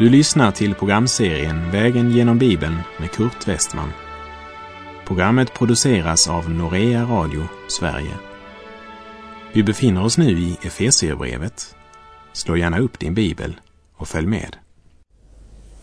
Du 0.00 0.08
lyssnar 0.08 0.50
till 0.50 0.74
programserien 0.74 1.70
Vägen 1.70 2.10
genom 2.10 2.38
Bibeln 2.38 2.76
med 3.00 3.10
Kurt 3.10 3.48
Westman. 3.48 3.88
Programmet 5.06 5.54
produceras 5.54 6.28
av 6.28 6.50
Norea 6.50 7.04
Radio 7.04 7.42
Sverige. 7.68 8.12
Vi 9.52 9.62
befinner 9.62 10.04
oss 10.04 10.18
nu 10.18 10.30
i 10.30 10.56
Efesierbrevet. 10.62 11.74
Slå 12.32 12.56
gärna 12.56 12.78
upp 12.78 12.98
din 12.98 13.14
bibel 13.14 13.56
och 13.96 14.08
följ 14.08 14.26
med. 14.26 14.56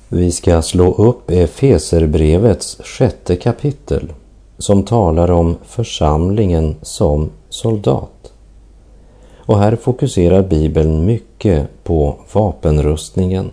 Vi 0.09 0.31
ska 0.31 0.61
slå 0.61 0.93
upp 0.93 1.31
Efeserbrevets 1.31 2.81
sjätte 2.84 3.35
kapitel 3.35 4.13
som 4.57 4.84
talar 4.84 5.31
om 5.31 5.57
församlingen 5.65 6.76
som 6.81 7.29
soldat. 7.49 8.34
Och 9.38 9.59
här 9.59 9.76
fokuserar 9.76 10.43
Bibeln 10.43 11.05
mycket 11.05 11.84
på 11.84 12.15
vapenrustningen. 12.34 13.52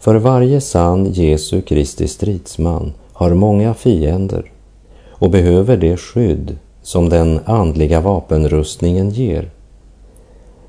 För 0.00 0.14
varje 0.14 0.60
sann 0.60 1.12
Jesu 1.12 1.60
Kristi 1.60 2.08
stridsman 2.08 2.92
har 3.12 3.34
många 3.34 3.74
fiender 3.74 4.52
och 5.10 5.30
behöver 5.30 5.76
det 5.76 5.96
skydd 5.96 6.56
som 6.82 7.08
den 7.08 7.40
andliga 7.44 8.00
vapenrustningen 8.00 9.10
ger. 9.10 9.50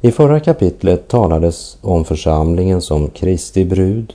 I 0.01 0.11
förra 0.11 0.39
kapitlet 0.39 1.07
talades 1.07 1.77
om 1.81 2.05
församlingen 2.05 2.81
som 2.81 3.07
Kristi 3.07 3.65
brud. 3.65 4.13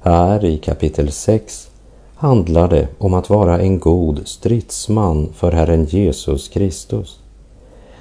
Här 0.00 0.44
i 0.44 0.58
kapitel 0.58 1.12
6 1.12 1.70
handlar 2.14 2.68
det 2.68 2.88
om 2.98 3.14
att 3.14 3.30
vara 3.30 3.58
en 3.58 3.78
god 3.78 4.20
stridsman 4.24 5.28
för 5.34 5.52
Herren 5.52 5.84
Jesus 5.84 6.48
Kristus. 6.48 7.20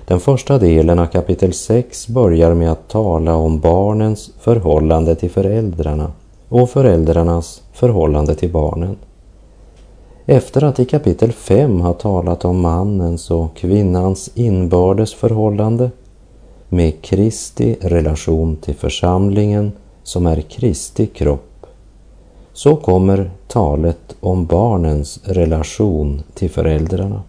Den 0.05 0.19
första 0.19 0.57
delen 0.57 0.99
av 0.99 1.05
kapitel 1.05 1.53
6 1.53 2.07
börjar 2.07 2.53
med 2.53 2.71
att 2.71 2.87
tala 2.87 3.35
om 3.35 3.59
barnens 3.59 4.31
förhållande 4.39 5.15
till 5.15 5.29
föräldrarna 5.29 6.11
och 6.49 6.69
föräldrarnas 6.69 7.63
förhållande 7.73 8.35
till 8.35 8.51
barnen. 8.51 8.97
Efter 10.25 10.63
att 10.63 10.79
i 10.79 10.85
kapitel 10.85 11.31
5 11.31 11.81
ha 11.81 11.93
talat 11.93 12.45
om 12.45 12.61
mannens 12.61 13.31
och 13.31 13.55
kvinnans 13.55 14.29
inbördes 14.33 15.13
förhållande 15.13 15.91
med 16.69 17.01
Kristi 17.01 17.77
relation 17.81 18.55
till 18.55 18.75
församlingen 18.75 19.71
som 20.03 20.27
är 20.27 20.41
Kristi 20.41 21.07
kropp, 21.07 21.65
så 22.53 22.75
kommer 22.75 23.31
talet 23.47 24.15
om 24.19 24.45
barnens 24.45 25.19
relation 25.23 26.23
till 26.33 26.49
föräldrarna. 26.49 27.21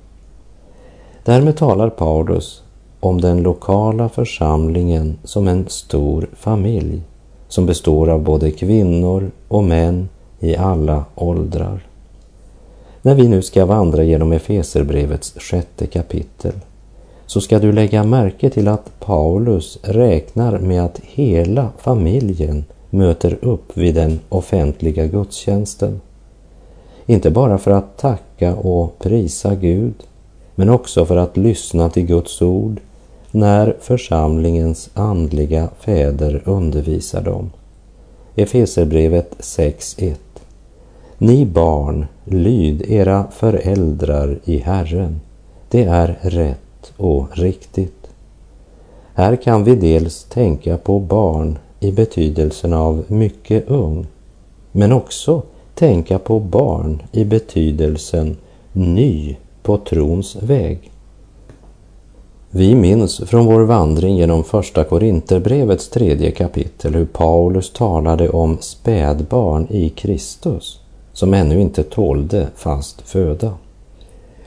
Därmed 1.25 1.57
talar 1.57 1.91
Paulus 1.91 2.63
om 3.01 3.21
den 3.21 3.43
lokala 3.43 4.09
församlingen 4.09 5.19
som 5.25 5.49
en 5.49 5.69
stor 5.69 6.29
familj 6.33 7.03
som 7.51 7.67
består 7.67 8.09
av 8.09 8.23
både 8.23 8.51
kvinnor 8.51 9.31
och 9.49 9.65
män 9.65 10.09
i 10.41 10.57
alla 10.57 11.05
åldrar. 11.15 11.87
När 13.03 13.15
vi 13.15 13.29
nu 13.29 13.43
ska 13.43 13.67
vandra 13.67 14.03
genom 14.03 14.33
Efeserbrevets 14.33 15.35
sjätte 15.37 15.87
kapitel 15.87 16.53
så 17.27 17.41
ska 17.41 17.59
du 17.59 17.73
lägga 17.73 18.05
märke 18.05 18.51
till 18.51 18.69
att 18.69 19.01
Paulus 19.01 19.79
räknar 19.83 20.59
med 20.59 20.85
att 20.85 21.01
hela 21.03 21.69
familjen 21.79 22.65
möter 22.91 23.39
upp 23.41 23.77
vid 23.77 23.95
den 23.95 24.21
offentliga 24.29 25.07
gudstjänsten. 25.07 26.01
Inte 27.07 27.31
bara 27.31 27.59
för 27.59 27.71
att 27.71 27.99
tacka 27.99 28.55
och 28.55 28.99
prisa 28.99 29.55
Gud, 29.55 29.95
men 30.55 30.69
också 30.69 31.07
för 31.07 31.17
att 31.17 31.37
lyssna 31.37 31.91
till 31.91 32.07
Guds 32.07 32.43
ord 32.43 32.81
när 33.31 33.77
församlingens 33.81 34.91
andliga 34.95 35.69
fäder 35.81 36.43
undervisar 36.45 37.23
dem. 37.23 37.51
Efeserbrevet 38.35 39.37
6.1 39.39 40.15
Ni 41.19 41.47
barn, 41.47 42.07
lyd 42.25 42.83
era 42.91 43.27
föräldrar 43.31 44.39
i 44.45 44.59
Herren. 44.59 45.21
Det 45.71 45.85
är 45.85 46.19
rätt 46.23 46.93
och 46.97 47.27
riktigt. 47.33 48.11
Här 49.15 49.37
kan 49.37 49.65
vi 49.65 49.77
dels 49.77 50.25
tänka 50.25 50.77
på 50.77 50.99
barn 50.99 51.59
i 51.81 51.93
betydelsen 51.93 52.73
av 52.73 53.05
mycket 53.09 53.69
ung, 53.69 54.07
men 54.73 54.93
också 54.93 55.43
tänka 55.75 56.19
på 56.19 56.39
barn 56.39 57.03
i 57.13 57.25
betydelsen 57.25 58.37
ny 58.73 59.37
på 59.63 59.77
trons 59.77 60.37
väg. 60.37 60.91
Vi 62.51 62.75
minns 62.75 63.21
från 63.27 63.47
vår 63.47 63.61
vandring 63.61 64.17
genom 64.17 64.45
första 64.45 64.85
Korinterbrevets 64.85 65.89
tredje 65.89 66.31
kapitel 66.31 66.95
hur 66.95 67.05
Paulus 67.05 67.73
talade 67.73 68.29
om 68.29 68.59
spädbarn 68.61 69.67
i 69.71 69.89
Kristus 69.89 70.81
som 71.13 71.35
ännu 71.35 71.61
inte 71.61 71.83
tålde 71.83 72.49
fast 72.57 73.01
föda. 73.01 73.53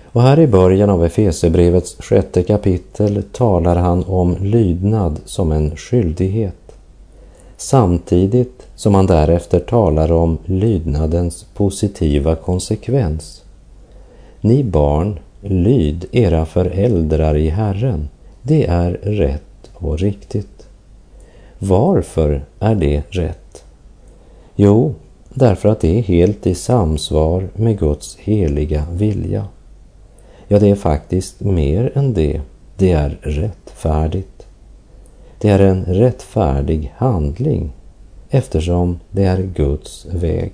Och 0.04 0.22
här 0.22 0.40
i 0.40 0.48
början 0.48 0.90
av 0.90 1.06
Efesebrevets 1.06 1.96
sjätte 2.00 2.44
kapitel 2.44 3.24
talar 3.32 3.76
han 3.76 4.04
om 4.04 4.38
lydnad 4.40 5.20
som 5.26 5.52
en 5.52 5.76
skyldighet 5.76 6.56
samtidigt 7.58 8.68
som 8.76 8.96
han 8.96 9.06
därefter 9.06 9.60
talar 9.60 10.12
om 10.12 10.38
lydnadens 10.46 11.46
positiva 11.54 12.36
konsekvens. 12.36 13.44
Ni 14.42 14.64
barn, 14.64 15.20
lyd 15.44 16.06
era 16.12 16.46
föräldrar 16.46 17.38
i 17.38 17.50
Herren. 17.50 18.10
Det 18.42 18.66
är 18.66 18.92
rätt 18.92 19.72
och 19.74 20.00
riktigt. 20.00 20.68
Varför 21.60 22.46
är 22.60 22.76
det 22.76 23.04
rätt? 23.10 23.64
Jo, 24.56 24.96
därför 25.34 25.70
att 25.70 25.80
det 25.80 26.00
är 26.00 26.04
helt 26.04 26.48
i 26.48 26.56
samsvar 26.56 27.48
med 27.56 27.80
Guds 27.80 28.18
heliga 28.18 28.86
vilja. 28.92 29.48
Ja, 30.48 30.60
det 30.60 30.70
är 30.70 30.76
faktiskt 30.76 31.40
mer 31.40 31.92
än 31.96 32.14
det. 32.14 32.42
Det 32.78 32.92
är 32.92 33.18
rättfärdigt. 33.22 34.48
Det 35.40 35.50
är 35.50 35.60
en 35.60 35.86
rättfärdig 35.86 36.94
handling 36.98 37.74
eftersom 38.30 39.00
det 39.12 39.24
är 39.24 39.42
Guds 39.42 40.06
väg. 40.06 40.52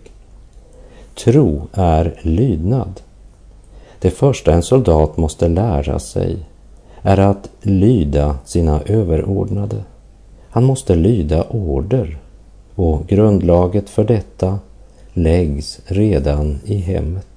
Tro 1.15 1.67
är 1.73 2.19
lydnad. 2.21 3.01
Det 3.99 4.09
första 4.09 4.53
en 4.53 4.63
soldat 4.63 5.17
måste 5.17 5.47
lära 5.47 5.99
sig 5.99 6.37
är 7.01 7.17
att 7.17 7.49
lyda 7.61 8.35
sina 8.45 8.81
överordnade. 8.85 9.83
Han 10.49 10.63
måste 10.63 10.95
lyda 10.95 11.43
order 11.43 12.17
och 12.75 13.07
grundlaget 13.07 13.89
för 13.89 14.03
detta 14.03 14.59
läggs 15.13 15.79
redan 15.85 16.59
i 16.65 16.75
hemmet. 16.75 17.27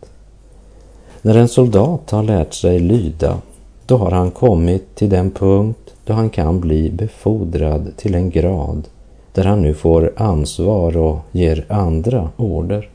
När 1.23 1.37
en 1.37 1.49
soldat 1.49 2.11
har 2.11 2.23
lärt 2.23 2.55
sig 2.55 2.79
lyda, 2.79 3.39
då 3.87 3.97
har 3.97 4.11
han 4.11 4.31
kommit 4.31 4.95
till 4.95 5.11
den 5.11 5.31
punkt 5.31 5.95
då 6.05 6.13
han 6.13 6.31
kan 6.31 6.61
bli 6.61 6.91
befordrad 6.91 7.93
till 7.97 8.15
en 8.15 8.31
grad 8.31 8.89
där 9.33 9.45
han 9.45 9.63
nu 9.63 9.75
får 9.75 10.13
ansvar 10.17 10.97
och 10.97 11.19
ger 11.33 11.65
andra 11.69 12.31
order. 12.37 12.89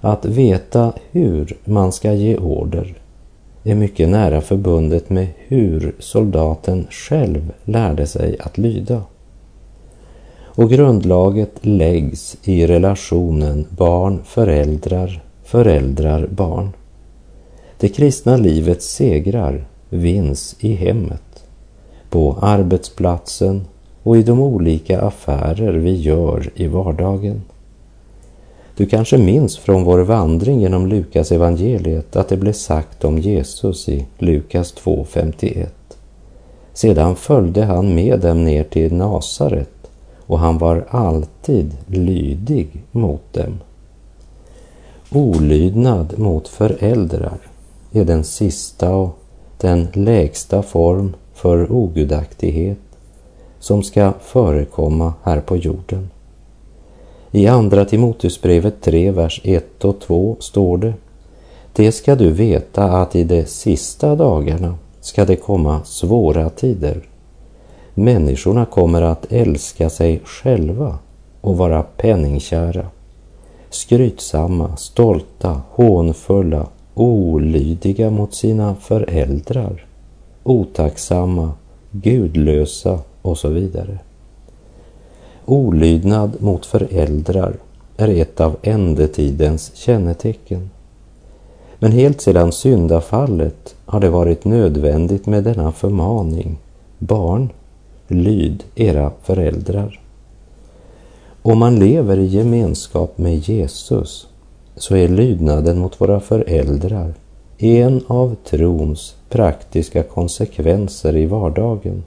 Att 0.00 0.24
veta 0.24 0.92
hur 1.10 1.56
man 1.64 1.92
ska 1.92 2.12
ge 2.12 2.36
order 2.36 2.94
är 3.64 3.74
mycket 3.74 4.08
nära 4.08 4.40
förbundet 4.40 5.10
med 5.10 5.26
hur 5.36 5.94
soldaten 5.98 6.86
själv 6.90 7.52
lärde 7.64 8.06
sig 8.06 8.36
att 8.40 8.58
lyda. 8.58 9.02
Och 10.42 10.70
grundlaget 10.70 11.52
läggs 11.60 12.36
i 12.44 12.66
relationen 12.66 13.66
barn-föräldrar, 13.70 15.22
föräldrar-barn. 15.44 16.70
Det 17.78 17.88
kristna 17.88 18.36
livets 18.36 18.86
segrar 18.86 19.64
vinns 19.88 20.56
i 20.60 20.74
hemmet 20.74 21.44
på 22.10 22.36
arbetsplatsen 22.40 23.64
och 24.02 24.16
i 24.16 24.22
de 24.22 24.40
olika 24.40 25.00
affärer 25.00 25.72
vi 25.72 25.94
gör 25.94 26.50
i 26.54 26.66
vardagen. 26.66 27.42
Du 28.80 28.86
kanske 28.86 29.18
minns 29.18 29.58
från 29.58 29.84
vår 29.84 29.98
vandring 29.98 30.60
genom 30.60 30.86
Lukas 30.86 31.32
evangeliet 31.32 32.16
att 32.16 32.28
det 32.28 32.36
blev 32.36 32.52
sagt 32.52 33.04
om 33.04 33.18
Jesus 33.18 33.88
i 33.88 34.06
Lukas 34.18 34.74
2.51. 34.74 35.66
Sedan 36.72 37.16
följde 37.16 37.64
han 37.64 37.94
med 37.94 38.20
dem 38.20 38.44
ner 38.44 38.64
till 38.64 38.94
Nasaret 38.94 39.90
och 40.26 40.38
han 40.38 40.58
var 40.58 40.86
alltid 40.90 41.76
lydig 41.86 42.68
mot 42.92 43.32
dem. 43.32 43.60
Olydnad 45.12 46.18
mot 46.18 46.48
föräldrar 46.48 47.38
är 47.92 48.04
den 48.04 48.24
sista 48.24 48.94
och 48.94 49.18
den 49.58 49.88
lägsta 49.92 50.62
form 50.62 51.14
för 51.34 51.72
ogudaktighet 51.72 52.78
som 53.58 53.82
ska 53.82 54.12
förekomma 54.20 55.14
här 55.22 55.40
på 55.40 55.56
jorden. 55.56 56.10
I 57.32 57.46
Andra 57.46 57.84
Timoteusbrevet 57.84 58.80
3, 58.80 59.10
vers 59.10 59.40
1 59.44 59.84
och 59.84 60.00
2 60.00 60.36
står 60.40 60.78
det 60.78 60.94
Det 61.72 61.92
ska 61.92 62.14
du 62.14 62.30
veta 62.30 62.84
att 62.84 63.16
i 63.16 63.24
de 63.24 63.44
sista 63.44 64.16
dagarna 64.16 64.74
ska 65.00 65.24
det 65.24 65.36
komma 65.36 65.80
svåra 65.84 66.50
tider. 66.50 67.02
Människorna 67.94 68.66
kommer 68.66 69.02
att 69.02 69.32
älska 69.32 69.90
sig 69.90 70.20
själva 70.24 70.98
och 71.40 71.56
vara 71.56 71.82
penningkära, 71.82 72.86
skrytsamma, 73.70 74.76
stolta, 74.76 75.60
hånfulla, 75.70 76.66
olydiga 76.94 78.10
mot 78.10 78.34
sina 78.34 78.74
föräldrar, 78.74 79.86
otacksamma, 80.42 81.52
gudlösa 81.90 82.98
och 83.22 83.38
så 83.38 83.48
vidare. 83.48 83.98
Olydnad 85.50 86.42
mot 86.42 86.66
föräldrar 86.66 87.56
är 87.96 88.08
ett 88.08 88.40
av 88.40 88.56
ändetidens 88.62 89.72
kännetecken. 89.74 90.70
Men 91.78 91.92
helt 91.92 92.20
sedan 92.20 92.52
syndafallet 92.52 93.74
har 93.84 94.00
det 94.00 94.10
varit 94.10 94.44
nödvändigt 94.44 95.26
med 95.26 95.44
denna 95.44 95.72
förmaning. 95.72 96.58
Barn, 96.98 97.48
lyd 98.08 98.64
era 98.74 99.12
föräldrar. 99.22 100.00
Om 101.42 101.58
man 101.58 101.78
lever 101.78 102.18
i 102.18 102.26
gemenskap 102.26 103.18
med 103.18 103.36
Jesus 103.36 104.26
så 104.76 104.96
är 104.96 105.08
lydnaden 105.08 105.78
mot 105.78 106.00
våra 106.00 106.20
föräldrar 106.20 107.14
en 107.58 108.04
av 108.06 108.36
trons 108.44 109.14
praktiska 109.28 110.02
konsekvenser 110.02 111.16
i 111.16 111.26
vardagen. 111.26 112.02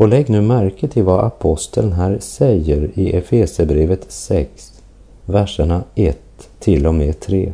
Och 0.00 0.08
lägg 0.08 0.30
nu 0.30 0.40
märke 0.40 0.88
till 0.88 1.02
vad 1.02 1.24
aposteln 1.24 1.92
här 1.92 2.18
säger 2.20 2.90
i 2.94 3.16
Efesebrevet 3.16 4.04
6, 4.08 4.82
verserna 5.24 5.82
1 5.94 6.18
till 6.58 6.86
och 6.86 6.94
med 6.94 7.20
3. 7.20 7.52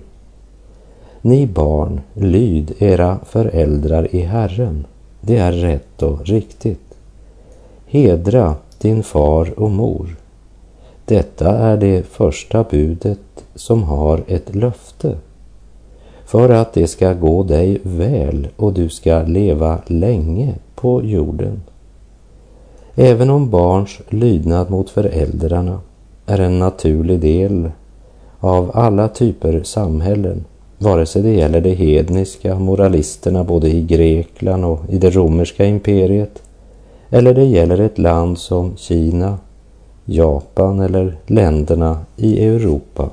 Ni 1.20 1.46
barn, 1.46 2.00
lyd 2.14 2.74
era 2.78 3.18
föräldrar 3.26 4.14
i 4.14 4.20
Herren. 4.20 4.86
Det 5.20 5.36
är 5.36 5.52
rätt 5.52 6.02
och 6.02 6.26
riktigt. 6.26 6.94
Hedra 7.86 8.54
din 8.78 9.02
far 9.02 9.60
och 9.60 9.70
mor. 9.70 10.16
Detta 11.04 11.58
är 11.58 11.76
det 11.76 12.06
första 12.06 12.64
budet 12.70 13.44
som 13.54 13.82
har 13.82 14.22
ett 14.26 14.54
löfte. 14.54 15.16
För 16.24 16.48
att 16.48 16.72
det 16.72 16.86
ska 16.86 17.12
gå 17.12 17.42
dig 17.42 17.80
väl 17.82 18.48
och 18.56 18.72
du 18.72 18.88
ska 18.88 19.22
leva 19.22 19.78
länge 19.86 20.54
på 20.74 21.04
jorden. 21.04 21.60
Även 22.98 23.30
om 23.30 23.50
barns 23.50 24.00
lydnad 24.08 24.70
mot 24.70 24.90
föräldrarna 24.90 25.80
är 26.26 26.40
en 26.40 26.58
naturlig 26.58 27.20
del 27.20 27.70
av 28.40 28.70
alla 28.74 29.08
typer 29.08 29.62
samhällen, 29.62 30.44
vare 30.78 31.06
sig 31.06 31.22
det 31.22 31.34
gäller 31.34 31.60
de 31.60 31.74
hedniska 31.74 32.58
moralisterna 32.58 33.44
både 33.44 33.68
i 33.68 33.82
Grekland 33.82 34.64
och 34.64 34.80
i 34.88 34.98
det 34.98 35.10
romerska 35.10 35.64
imperiet, 35.64 36.42
eller 37.10 37.34
det 37.34 37.44
gäller 37.44 37.80
ett 37.80 37.98
land 37.98 38.38
som 38.38 38.76
Kina, 38.76 39.38
Japan 40.04 40.80
eller 40.80 41.16
länderna 41.26 41.98
i 42.16 42.46
Europa. 42.46 43.10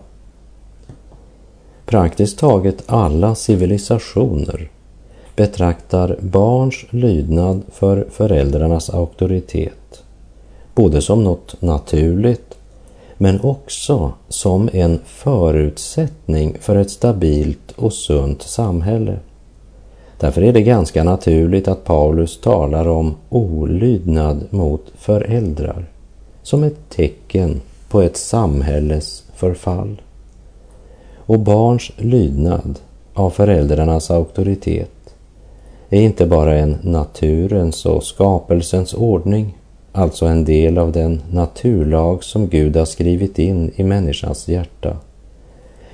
Praktiskt 1.86 2.40
taget 2.40 2.84
alla 2.86 3.36
civilisationer 3.36 4.70
betraktar 5.36 6.18
barns 6.20 6.86
lydnad 6.90 7.62
för 7.72 8.08
föräldrarnas 8.12 8.90
auktoritet 8.90 10.04
både 10.76 11.02
som 11.02 11.24
något 11.24 11.62
naturligt 11.62 12.58
men 13.18 13.42
också 13.42 14.14
som 14.28 14.70
en 14.74 15.00
förutsättning 15.06 16.58
för 16.60 16.76
ett 16.76 16.92
stabilt 16.92 17.72
och 17.76 17.94
sunt 17.94 18.42
samhälle. 18.42 19.20
Därför 20.20 20.42
är 20.42 20.54
det 20.54 20.62
ganska 20.62 21.04
naturligt 21.04 21.68
att 21.68 21.84
Paulus 21.84 22.42
talar 22.42 22.88
om 22.88 23.16
olydnad 23.30 24.44
mot 24.50 24.92
föräldrar 24.96 25.86
som 26.44 26.64
ett 26.64 26.90
tecken 26.90 27.62
på 27.90 28.02
ett 28.02 28.18
samhälles 28.18 29.24
förfall. 29.36 30.02
Och 31.26 31.40
barns 31.40 31.92
lydnad 31.98 32.80
av 33.14 33.30
föräldrarnas 33.30 34.12
auktoritet 34.12 35.03
är 35.94 36.02
inte 36.02 36.26
bara 36.26 36.56
en 36.56 36.78
naturens 36.82 37.86
och 37.86 38.04
skapelsens 38.04 38.94
ordning, 38.94 39.58
alltså 39.92 40.26
en 40.26 40.46
del 40.46 40.78
av 40.78 40.92
den 40.92 41.22
naturlag 41.32 42.24
som 42.24 42.48
Gud 42.48 42.76
har 42.76 42.86
skrivit 42.86 43.40
in 43.40 43.72
i 43.76 43.84
människans 43.84 44.48
hjärta. 44.48 44.98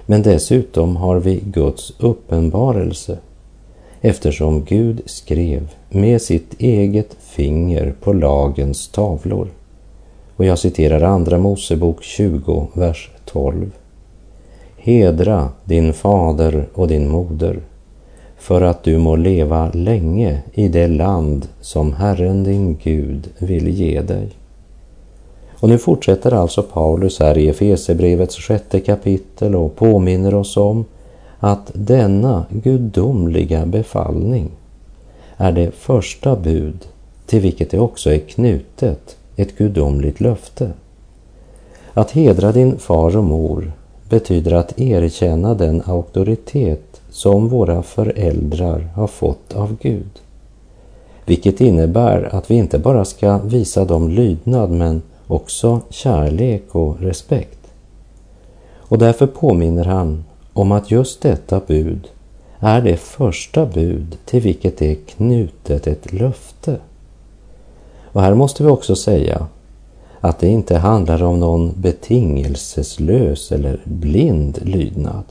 Men 0.06 0.22
dessutom 0.22 0.96
har 0.96 1.20
vi 1.20 1.42
Guds 1.46 1.94
uppenbarelse 2.00 3.18
eftersom 4.02 4.64
Gud 4.64 5.02
skrev 5.06 5.70
med 5.90 6.22
sitt 6.22 6.62
eget 6.62 7.18
finger 7.20 7.94
på 8.02 8.14
lagens 8.14 8.88
tavlor. 8.88 9.48
Och 10.36 10.46
jag 10.46 10.60
citerar 10.60 11.02
Andra 11.02 11.38
Mosebok 11.38 12.04
20, 12.04 12.68
vers 12.74 13.12
12. 13.26 13.72
Hedra 14.78 15.50
din 15.64 15.94
fader 15.94 16.68
och 16.74 16.88
din 16.88 17.10
moder 17.10 17.60
för 18.40 18.62
att 18.62 18.84
du 18.84 18.98
må 18.98 19.16
leva 19.16 19.72
länge 19.74 20.42
i 20.54 20.68
det 20.68 20.88
land 20.88 21.48
som 21.62 21.94
Herren 21.94 22.44
din 22.44 22.78
Gud 22.84 23.30
vill 23.38 23.68
ge 23.68 24.02
dig. 24.02 24.30
Och 25.60 25.70
nu 25.70 25.78
fortsätter 25.78 26.34
alltså 26.34 26.64
Paulus 26.64 27.20
här 27.20 27.38
i 27.38 27.50
Efesebrevets 27.50 28.36
sjätte 28.36 28.80
kapitel 28.80 29.56
och 29.56 29.76
påminner 29.76 30.36
oss 30.36 30.58
om 30.58 30.86
att 31.40 31.72
denna 31.74 32.46
gudomliga 32.50 33.66
befallning 33.66 34.52
är 35.38 35.52
det 35.52 35.72
första 35.72 36.36
bud 36.36 36.88
till 37.26 37.40
vilket 37.40 37.72
det 37.72 37.80
också 37.80 38.14
är 38.14 38.20
knutet 38.20 39.18
ett 39.36 39.58
gudomligt 39.58 40.22
löfte. 40.22 40.72
Att 41.94 42.12
hedra 42.12 42.52
din 42.52 42.78
far 42.78 43.18
och 43.18 43.24
mor 43.24 43.72
betyder 44.10 44.54
att 44.54 44.80
erkänna 44.80 45.54
den 45.54 45.82
auktoritet 45.86 46.89
som 47.20 47.50
våra 47.50 47.84
föräldrar 47.84 48.90
har 48.96 49.08
fått 49.08 49.54
av 49.56 49.78
Gud. 49.82 50.20
Vilket 51.26 51.62
innebär 51.62 52.36
att 52.36 52.52
vi 52.52 52.56
inte 52.56 52.80
bara 52.80 53.06
ska 53.06 53.38
visa 53.38 53.86
dem 53.86 54.10
lydnad 54.10 54.72
men 54.72 55.02
också 55.28 55.82
kärlek 55.90 56.76
och 56.76 57.00
respekt. 57.00 57.60
Och 58.76 58.98
därför 58.98 59.28
påminner 59.28 59.86
han 59.86 60.24
om 60.54 60.72
att 60.72 60.92
just 60.92 61.22
detta 61.22 61.62
bud 61.68 62.08
är 62.60 62.82
det 62.82 62.98
första 62.98 63.66
bud 63.66 64.18
till 64.26 64.42
vilket 64.42 64.78
det 64.78 64.92
är 64.92 64.96
knutet 64.96 65.88
ett 65.88 66.14
löfte. 66.14 66.78
Och 68.04 68.22
här 68.22 68.34
måste 68.34 68.64
vi 68.64 68.70
också 68.70 68.96
säga 68.96 69.48
att 70.20 70.40
det 70.40 70.48
inte 70.48 70.78
handlar 70.78 71.24
om 71.24 71.40
någon 71.40 71.74
betingelseslös 71.76 73.52
eller 73.52 73.80
blind 73.84 74.60
lydnad. 74.62 75.24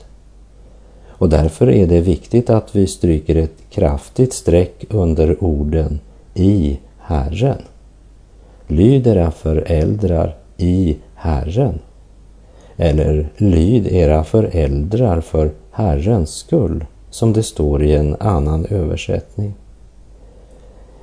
Och 1.18 1.28
därför 1.28 1.70
är 1.70 1.87
det 1.87 2.00
viktigt 2.00 2.50
att 2.50 2.76
vi 2.76 2.87
stryker 2.87 3.37
ett 3.37 3.56
kraftigt 3.70 4.32
streck 4.32 4.84
under 4.90 5.44
orden 5.44 6.00
i 6.34 6.78
Herren. 6.98 7.62
Lyd 8.66 9.06
era 9.06 9.30
föräldrar 9.30 10.37
i 10.56 10.96
Herren. 11.14 11.78
Eller 12.76 13.28
lyd 13.37 13.87
era 13.87 14.25
föräldrar 14.25 15.20
för 15.20 15.50
Herrens 15.70 16.30
skull, 16.30 16.84
som 17.10 17.32
det 17.32 17.42
står 17.42 17.82
i 17.82 17.94
en 17.94 18.16
annan 18.20 18.66
översättning. 18.66 19.54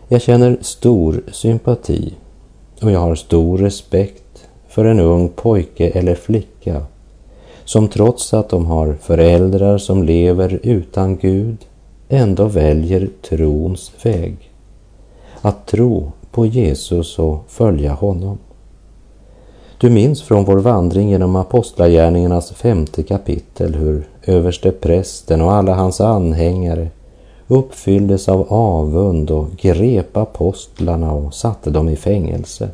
Jag 0.08 0.22
känner 0.22 0.58
stor 0.62 1.24
sympati 1.32 2.14
och 2.82 2.92
jag 2.92 3.00
har 3.00 3.16
stor 3.16 3.58
respekt 3.58 4.48
för 4.68 4.86
en 4.86 5.00
ung 5.00 5.30
pojke 5.30 5.90
eller 5.90 6.16
flicka 6.16 6.86
som 7.66 7.88
trots 7.88 8.34
att 8.34 8.50
de 8.50 8.66
har 8.66 8.98
föräldrar 9.02 9.78
som 9.78 10.04
lever 10.04 10.60
utan 10.64 11.18
Gud 11.18 11.58
ändå 12.10 12.46
väljer 12.46 13.10
trons 13.30 13.92
väg. 14.04 14.52
Att 15.42 15.68
tro 15.68 16.12
på 16.32 16.46
Jesus 16.46 17.20
och 17.20 17.44
följa 17.48 17.94
honom. 17.94 18.38
Du 19.78 19.90
minns 19.90 20.22
från 20.22 20.46
vår 20.46 20.58
vandring 20.58 21.10
genom 21.10 21.36
Apostlagärningarnas 21.36 22.52
femte 22.52 23.04
kapitel 23.04 23.76
hur 23.76 24.08
överste 24.26 24.72
prästen 24.72 25.42
och 25.42 25.54
alla 25.54 25.74
hans 25.74 26.02
anhängare 26.02 26.88
uppfylldes 27.48 28.30
av 28.30 28.54
avund 28.54 29.32
och 29.32 29.48
grep 29.62 30.18
apostlarna 30.18 31.14
och 31.14 31.34
satte 31.34 31.70
dem 31.70 31.90
i 31.90 31.96
fängelse. 31.96 32.70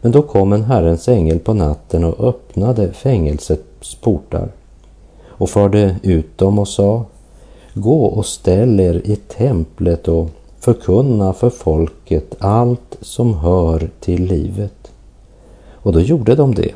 Men 0.00 0.12
då 0.12 0.22
kom 0.22 0.52
en 0.52 0.64
Herrens 0.64 1.08
ängel 1.08 1.38
på 1.38 1.54
natten 1.54 2.04
och 2.04 2.28
öppnade 2.28 2.92
fängelset 2.92 3.71
portar 4.00 4.48
och 5.26 5.50
förde 5.50 5.96
ut 6.02 6.38
dem 6.38 6.58
och 6.58 6.68
sa 6.68 7.04
Gå 7.74 8.04
och 8.04 8.26
ställ 8.26 8.80
er 8.80 9.02
i 9.04 9.16
templet 9.16 10.08
och 10.08 10.30
förkunna 10.58 11.32
för 11.32 11.50
folket 11.50 12.34
allt 12.38 12.98
som 13.00 13.34
hör 13.34 13.90
till 14.00 14.24
livet. 14.24 14.92
Och 15.72 15.92
då 15.92 16.00
gjorde 16.00 16.34
de 16.34 16.54
det. 16.54 16.72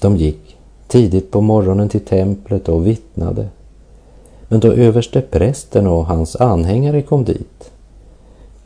De 0.00 0.16
gick 0.16 0.56
tidigt 0.88 1.30
på 1.30 1.40
morgonen 1.40 1.88
till 1.88 2.04
templet 2.04 2.68
och 2.68 2.86
vittnade. 2.86 3.48
Men 4.48 4.60
då 4.60 4.72
överste 4.72 5.20
prästen 5.20 5.86
och 5.86 6.06
hans 6.06 6.36
anhängare 6.36 7.02
kom 7.02 7.24
dit 7.24 7.70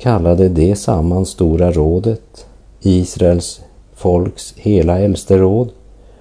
kallade 0.01 0.49
det 0.49 0.77
samman 0.77 1.27
Stora 1.27 1.73
rådet, 1.73 2.47
Israels 2.81 3.61
folks 3.95 4.55
hela 4.57 4.99
äldsteråd 4.99 5.69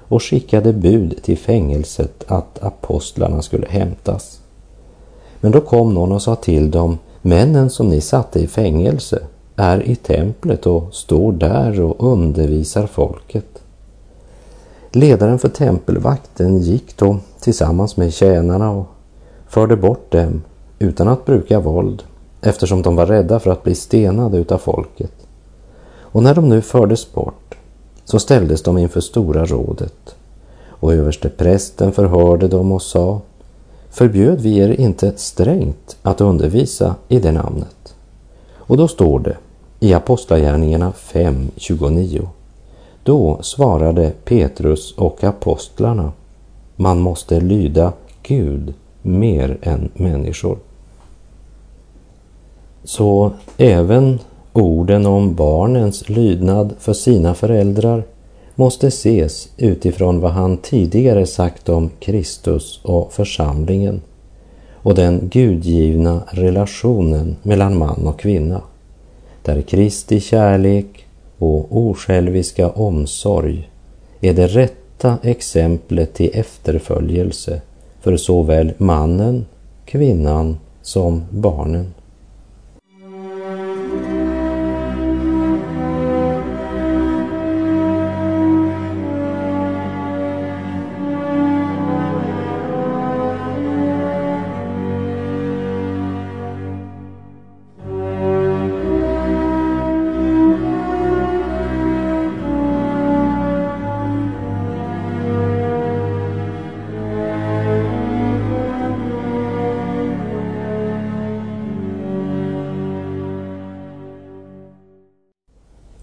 och 0.09 0.23
skickade 0.23 0.73
bud 0.73 1.23
till 1.23 1.37
fängelset 1.37 2.23
att 2.27 2.63
apostlarna 2.63 3.41
skulle 3.41 3.67
hämtas. 3.67 4.41
Men 5.41 5.51
då 5.51 5.61
kom 5.61 5.93
någon 5.93 6.11
och 6.11 6.21
sa 6.21 6.35
till 6.35 6.71
dem, 6.71 6.97
männen 7.21 7.69
som 7.69 7.89
ni 7.89 8.01
satte 8.01 8.39
i 8.39 8.47
fängelse 8.47 9.19
är 9.55 9.89
i 9.89 9.95
templet 9.95 10.65
och 10.65 10.93
står 10.93 11.31
där 11.31 11.81
och 11.81 12.11
undervisar 12.13 12.87
folket. 12.87 13.63
Ledaren 14.91 15.39
för 15.39 15.49
tempelvakten 15.49 16.57
gick 16.57 16.97
då 16.97 17.17
tillsammans 17.39 17.97
med 17.97 18.13
tjänarna 18.13 18.71
och 18.71 18.85
förde 19.47 19.75
bort 19.75 20.11
dem 20.11 20.41
utan 20.79 21.07
att 21.07 21.25
bruka 21.25 21.59
våld 21.59 22.03
eftersom 22.41 22.81
de 22.81 22.95
var 22.95 23.05
rädda 23.05 23.39
för 23.39 23.51
att 23.51 23.63
bli 23.63 23.75
stenade 23.75 24.37
utav 24.37 24.57
folket. 24.57 25.13
Och 26.11 26.23
när 26.23 26.35
de 26.35 26.49
nu 26.49 26.61
fördes 26.61 27.13
bort 27.13 27.57
så 28.09 28.19
ställdes 28.19 28.61
de 28.61 28.77
inför 28.77 29.01
Stora 29.01 29.45
rådet 29.45 30.15
och 30.69 30.93
överste 30.93 31.29
prästen 31.29 31.91
förhörde 31.91 32.47
dem 32.47 32.71
och 32.71 32.81
sa 32.81 33.21
Förbjöd 33.89 34.41
vi 34.41 34.57
er 34.57 34.69
inte 34.69 35.13
strängt 35.15 35.97
att 36.01 36.21
undervisa 36.21 36.95
i 37.07 37.19
det 37.19 37.31
namnet? 37.31 37.95
Och 38.53 38.77
då 38.77 38.87
står 38.87 39.19
det 39.19 39.37
i 39.79 39.93
Apostlagärningarna 39.93 40.91
5.29 40.91 42.27
Då 43.03 43.39
svarade 43.41 44.11
Petrus 44.25 44.91
och 44.91 45.23
apostlarna 45.23 46.11
Man 46.75 46.99
måste 46.99 47.39
lyda 47.39 47.93
Gud 48.23 48.73
mer 49.01 49.57
än 49.61 49.89
människor. 49.93 50.57
Så 52.83 53.31
även 53.57 54.19
orden 54.53 55.05
om 55.05 55.35
barnens 55.35 56.09
lydnad 56.09 56.73
för 56.79 56.93
sina 56.93 57.33
föräldrar 57.33 58.03
måste 58.55 58.87
ses 58.87 59.49
utifrån 59.57 60.19
vad 60.19 60.31
han 60.31 60.57
tidigare 60.57 61.25
sagt 61.25 61.69
om 61.69 61.89
Kristus 61.99 62.79
och 62.83 63.13
församlingen 63.13 64.01
och 64.73 64.95
den 64.95 65.29
gudgivna 65.31 66.21
relationen 66.29 67.35
mellan 67.43 67.77
man 67.77 68.07
och 68.07 68.19
kvinna, 68.19 68.61
där 69.43 69.61
Kristi 69.61 70.19
kärlek 70.19 71.05
och 71.37 71.77
osjälviska 71.77 72.69
omsorg 72.69 73.69
är 74.21 74.33
det 74.33 74.47
rätta 74.47 75.17
exemplet 75.23 76.13
till 76.13 76.31
efterföljelse 76.33 77.61
för 78.01 78.17
såväl 78.17 78.73
mannen, 78.77 79.45
kvinnan 79.85 80.57
som 80.81 81.23
barnen. 81.31 81.93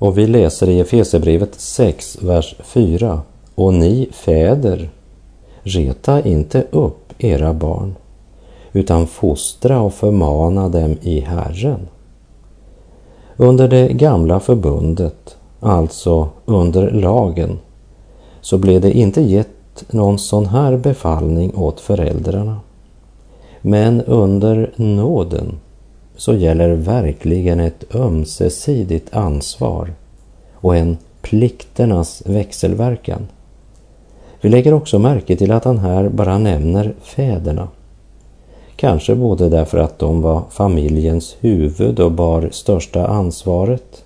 Och 0.06 0.18
vi 0.18 0.26
läser 0.26 0.68
i 0.68 0.80
Efesebrevet 0.80 1.54
6, 1.54 2.18
vers 2.22 2.54
4. 2.62 3.20
Och 3.54 3.74
ni 3.74 4.08
fäder, 4.12 4.90
reta 5.62 6.20
inte 6.20 6.64
upp 6.70 7.12
era 7.18 7.52
barn, 7.52 7.94
utan 8.72 9.06
fostra 9.06 9.80
och 9.80 9.94
förmana 9.94 10.68
dem 10.68 10.96
i 11.02 11.20
Herren. 11.20 11.88
Under 13.36 13.68
det 13.68 13.88
gamla 13.88 14.40
förbundet, 14.40 15.36
alltså 15.60 16.28
under 16.44 16.90
lagen, 16.90 17.58
så 18.40 18.58
blev 18.58 18.80
det 18.80 18.92
inte 18.92 19.22
gett 19.22 19.92
någon 19.92 20.18
sån 20.18 20.46
här 20.46 20.76
befallning 20.76 21.52
åt 21.56 21.80
föräldrarna. 21.80 22.60
Men 23.60 24.00
under 24.00 24.72
nåden 24.76 25.58
så 26.16 26.34
gäller 26.34 26.70
verkligen 26.70 27.60
ett 27.60 27.94
ömsesidigt 27.94 29.14
ansvar 29.14 29.92
och 30.54 30.76
en 30.76 30.96
plikternas 31.22 32.22
växelverkan. 32.26 33.26
Vi 34.40 34.48
lägger 34.48 34.74
också 34.74 34.98
märke 34.98 35.36
till 35.36 35.52
att 35.52 35.64
han 35.64 35.78
här 35.78 36.08
bara 36.08 36.38
nämner 36.38 36.94
fäderna. 37.02 37.68
Kanske 38.76 39.14
både 39.14 39.48
därför 39.48 39.78
att 39.78 39.98
de 39.98 40.22
var 40.22 40.42
familjens 40.50 41.36
huvud 41.40 42.00
och 42.00 42.12
bar 42.12 42.48
största 42.52 43.06
ansvaret, 43.06 44.04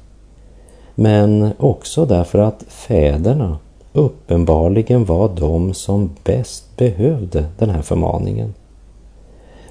men 0.95 1.53
också 1.59 2.07
därför 2.07 2.39
att 2.39 2.65
fäderna 2.69 3.59
uppenbarligen 3.93 5.05
var 5.05 5.29
de 5.37 5.75
som 5.75 6.11
bäst 6.25 6.77
behövde 6.77 7.45
den 7.59 7.71
här 7.71 7.83
förmaningen. 7.83 8.55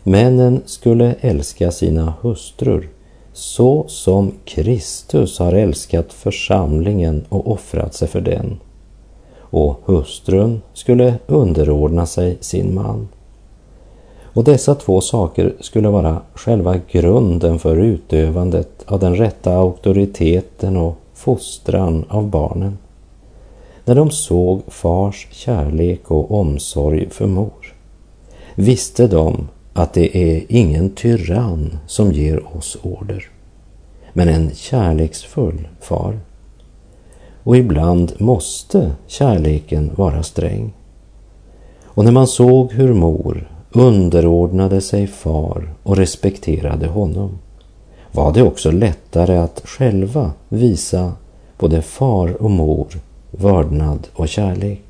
Männen 0.03 0.61
skulle 0.65 1.15
älska 1.21 1.71
sina 1.71 2.13
hustrur 2.21 2.89
så 3.33 3.85
som 3.87 4.31
Kristus 4.45 5.39
har 5.39 5.53
älskat 5.53 6.13
församlingen 6.13 7.25
och 7.29 7.51
offrat 7.51 7.93
sig 7.93 8.07
för 8.07 8.21
den. 8.21 8.59
Och 9.39 9.81
hustrun 9.85 10.61
skulle 10.73 11.13
underordna 11.27 12.05
sig 12.05 12.37
sin 12.39 12.75
man. 12.75 13.07
Och 14.33 14.43
dessa 14.43 14.75
två 14.75 15.01
saker 15.01 15.53
skulle 15.59 15.89
vara 15.89 16.21
själva 16.33 16.75
grunden 16.91 17.59
för 17.59 17.77
utövandet 17.77 18.83
av 18.85 18.99
den 18.99 19.15
rätta 19.15 19.53
auktoriteten 19.53 20.77
och 20.77 20.95
fostran 21.13 22.05
av 22.09 22.29
barnen. 22.29 22.77
När 23.85 23.95
de 23.95 24.11
såg 24.11 24.61
fars 24.67 25.27
kärlek 25.31 26.11
och 26.11 26.31
omsorg 26.31 27.09
för 27.09 27.27
mor 27.27 27.75
visste 28.55 29.07
de 29.07 29.47
att 29.79 29.93
det 29.93 30.17
är 30.17 30.45
ingen 30.49 30.89
tyrann 30.89 31.77
som 31.87 32.11
ger 32.11 32.57
oss 32.57 32.77
order, 32.81 33.29
men 34.13 34.27
en 34.29 34.51
kärleksfull 34.53 35.67
far. 35.81 36.19
Och 37.43 37.57
ibland 37.57 38.13
måste 38.17 38.91
kärleken 39.07 39.91
vara 39.95 40.23
sträng. 40.23 40.73
Och 41.83 42.05
när 42.05 42.11
man 42.11 42.27
såg 42.27 42.71
hur 42.71 42.93
mor 42.93 43.49
underordnade 43.71 44.81
sig 44.81 45.07
far 45.07 45.73
och 45.83 45.97
respekterade 45.97 46.87
honom 46.87 47.39
var 48.11 48.33
det 48.33 48.43
också 48.43 48.71
lättare 48.71 49.37
att 49.37 49.61
själva 49.65 50.31
visa 50.49 51.13
både 51.59 51.81
far 51.81 52.41
och 52.41 52.51
mor 52.51 52.87
vördnad 53.31 54.07
och 54.13 54.29
kärlek. 54.29 54.83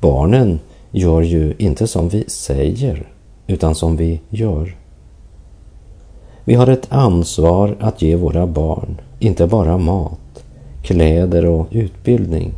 Barnen 0.00 0.60
gör 0.90 1.22
ju 1.22 1.54
inte 1.58 1.86
som 1.86 2.08
vi 2.08 2.24
säger 2.28 3.08
utan 3.48 3.74
som 3.74 3.96
vi 3.96 4.20
gör. 4.28 4.76
Vi 6.44 6.54
har 6.54 6.66
ett 6.66 6.86
ansvar 6.92 7.76
att 7.80 8.02
ge 8.02 8.16
våra 8.16 8.46
barn 8.46 9.00
inte 9.18 9.46
bara 9.46 9.78
mat, 9.78 10.44
kläder 10.82 11.46
och 11.46 11.66
utbildning, 11.70 12.52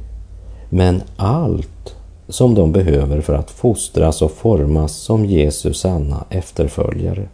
men 0.70 1.02
allt 1.16 1.96
som 2.28 2.54
de 2.54 2.72
behöver 2.72 3.20
för 3.20 3.34
att 3.34 3.50
fostras 3.50 4.22
och 4.22 4.30
formas 4.30 4.92
som 4.92 5.26
Jesus 5.26 5.80
sanna 5.80 6.24
efterföljare. 6.30 7.28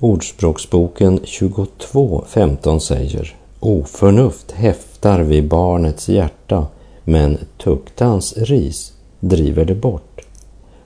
Ordspråksboken 0.00 1.20
22.15 1.20 2.78
säger 2.78 3.36
Oförnuft 3.60 4.52
häftar 4.52 5.20
vid 5.20 5.48
barnets 5.48 6.08
hjärta, 6.08 6.66
men 7.04 7.38
tuktans 7.58 8.36
ris 8.36 8.92
driver 9.20 9.64
det 9.64 9.74
bort 9.74 10.05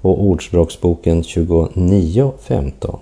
och 0.03 0.23
Ordspråksboken 0.23 1.23
29.15. 1.23 2.99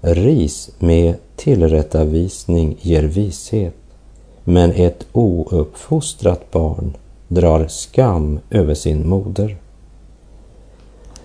Ris 0.00 0.70
med 0.78 1.14
tillrättavisning 1.36 2.76
ger 2.80 3.02
vishet, 3.02 3.74
men 4.44 4.72
ett 4.72 5.06
ouppfostrat 5.12 6.50
barn 6.50 6.96
drar 7.28 7.66
skam 7.66 8.40
över 8.50 8.74
sin 8.74 9.08
moder. 9.08 9.56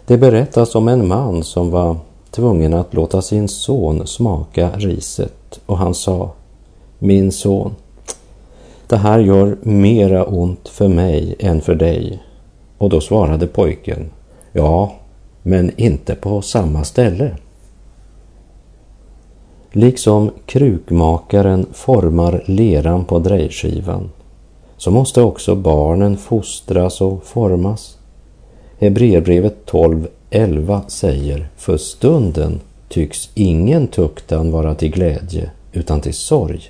Det 0.06 0.18
berättas 0.18 0.76
om 0.76 0.88
en 0.88 1.08
man 1.08 1.44
som 1.44 1.70
var 1.72 1.98
tvungen 2.32 2.74
att 2.74 2.94
låta 2.94 3.22
sin 3.22 3.48
son 3.48 4.08
smaka 4.08 4.72
riset 4.76 5.60
och 5.66 5.78
han 5.78 5.94
sa 5.94 6.32
Min 7.00 7.32
son, 7.32 7.76
det 8.88 8.98
här 8.98 9.20
gör 9.20 9.58
mera 9.62 10.26
ont 10.26 10.68
för 10.68 10.88
mig 10.88 11.36
än 11.40 11.62
för 11.62 11.76
dig. 11.76 12.24
Och 12.78 12.90
då 12.90 13.02
svarade 13.02 13.48
pojken 13.48 14.10
Ja, 14.58 14.96
men 15.44 15.72
inte 15.78 16.16
på 16.16 16.42
samma 16.42 16.84
ställe. 16.84 17.32
Liksom 19.72 20.32
krukmakaren 20.46 21.66
formar 21.74 22.44
leran 22.46 23.06
på 23.06 23.20
drejskivan 23.20 24.10
så 24.78 24.92
måste 24.92 25.22
också 25.22 25.56
barnen 25.56 26.18
fostras 26.18 27.02
och 27.02 27.24
formas. 27.24 27.98
Hebreerbrevet 28.80 29.72
12.11 29.72 30.82
säger 30.88 31.50
För 31.56 31.78
stunden 31.78 32.60
tycks 32.90 33.30
ingen 33.34 33.88
tuktan 33.88 34.52
vara 34.52 34.76
till 34.76 34.92
glädje 34.92 35.50
utan 35.72 36.02
till 36.02 36.14
sorg. 36.14 36.62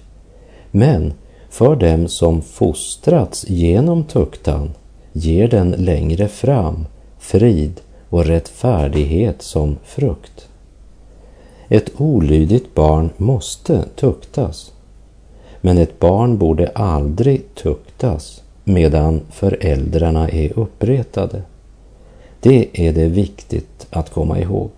Men 0.71 1.13
för 1.49 1.75
dem 1.75 2.07
som 2.07 2.41
fostrats 2.41 3.49
genom 3.49 4.03
tuktan 4.03 4.73
ger 5.13 5.47
den 5.47 5.71
längre 5.71 6.27
fram 6.27 6.85
frid 7.25 7.81
och 8.09 8.25
rättfärdighet 8.25 9.41
som 9.41 9.77
frukt. 9.83 10.49
Ett 11.69 11.91
olydigt 11.97 12.75
barn 12.75 13.09
måste 13.17 13.85
tuktas. 13.95 14.73
Men 15.61 15.77
ett 15.77 15.99
barn 15.99 16.37
borde 16.37 16.67
aldrig 16.67 17.55
tuktas 17.55 18.43
medan 18.63 19.21
föräldrarna 19.31 20.29
är 20.29 20.59
uppretade. 20.59 21.41
Det 22.39 22.67
är 22.73 22.93
det 22.93 23.07
viktigt 23.07 23.87
att 23.89 24.09
komma 24.09 24.39
ihåg. 24.39 24.69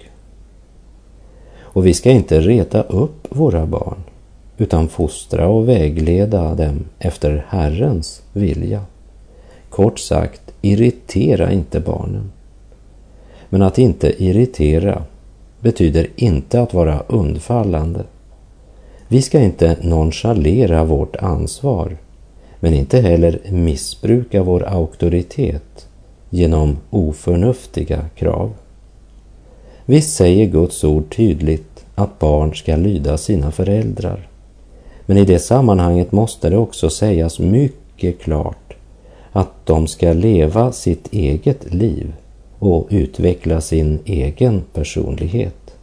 Och 1.60 1.86
vi 1.86 1.94
ska 1.94 2.12
inte 2.12 2.42
reta 2.42 2.82
upp 2.82 3.27
våra 3.30 3.66
barn 3.66 4.04
utan 4.58 4.88
fostra 4.88 5.48
och 5.48 5.70
vägleda 5.70 6.56
dem 6.56 6.86
efter 7.00 7.46
Herrens 7.50 8.22
vilja. 8.34 8.82
Kort 9.70 10.00
sagt, 10.00 10.42
irritera 10.62 11.51
inte 11.51 11.80
barnen. 11.80 12.32
Men 13.50 13.62
att 13.62 13.77
inte 13.77 14.24
irritera 14.24 15.04
betyder 15.60 16.08
inte 16.16 16.62
att 16.62 16.74
vara 16.74 17.04
undfallande. 17.08 18.04
Vi 19.08 19.22
ska 19.22 19.39
inte 19.39 19.77
nonchalera 19.82 20.84
vårt 20.84 21.16
ansvar, 21.16 21.98
men 22.60 22.74
inte 22.74 23.01
heller 23.01 23.39
missbruka 23.50 24.44
vår 24.44 24.63
auktoritet 24.63 25.88
genom 26.30 26.77
oförnuftiga 26.89 28.06
krav. 28.16 28.54
Visst 29.86 30.16
säger 30.16 30.46
Guds 30.46 30.84
ord 30.84 31.16
tydligt 31.16 31.86
att 31.96 32.20
barn 32.20 32.56
ska 32.56 32.75
lyda 32.75 33.18
sina 33.18 33.51
föräldrar. 33.51 34.27
Men 35.06 35.18
i 35.18 35.25
det 35.25 35.39
sammanhanget 35.39 36.12
måste 36.12 36.50
det 36.50 36.58
också 36.58 36.89
sägas 36.89 37.39
mycket 37.39 38.20
klart 38.20 38.74
att 39.32 39.66
de 39.66 39.88
ska 39.88 40.13
leva 40.13 40.72
sitt 40.72 41.13
eget 41.13 41.74
liv 41.74 42.13
och 42.60 42.88
utveckla 42.90 43.62
sin 43.62 44.00
egen 44.06 44.64
personlighet. 44.74 45.76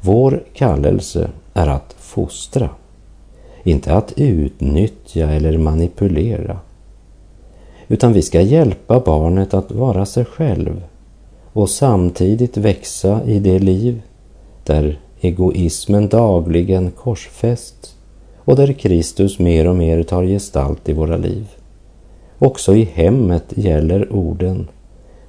Vår 0.00 0.42
kallelse 0.54 1.30
är 1.54 1.66
att 1.66 1.94
fostra, 1.98 2.70
inte 3.62 3.94
att 3.94 4.12
utnyttja 4.16 5.30
eller 5.30 5.58
manipulera. 5.58 6.58
Utan 7.88 8.12
vi 8.12 8.22
ska 8.22 8.40
hjälpa 8.40 9.00
barnet 9.00 9.54
att 9.54 9.72
vara 9.72 10.06
sig 10.06 10.24
själv 10.24 10.82
och 11.52 11.70
samtidigt 11.70 12.56
växa 12.56 13.20
i 13.24 13.38
det 13.38 13.58
liv 13.58 14.02
där 14.64 15.00
egoismen 15.20 16.08
dagligen 16.08 16.90
korsfästs 16.90 17.96
och 18.36 18.56
där 18.56 18.72
Kristus 18.72 19.38
mer 19.38 19.68
och 19.68 19.76
mer 19.76 20.02
tar 20.02 20.24
gestalt 20.24 20.88
i 20.88 20.92
våra 20.92 21.16
liv. 21.16 21.46
Också 22.38 22.74
i 22.74 22.84
hemmet 22.84 23.44
gäller 23.48 24.12
orden 24.12 24.68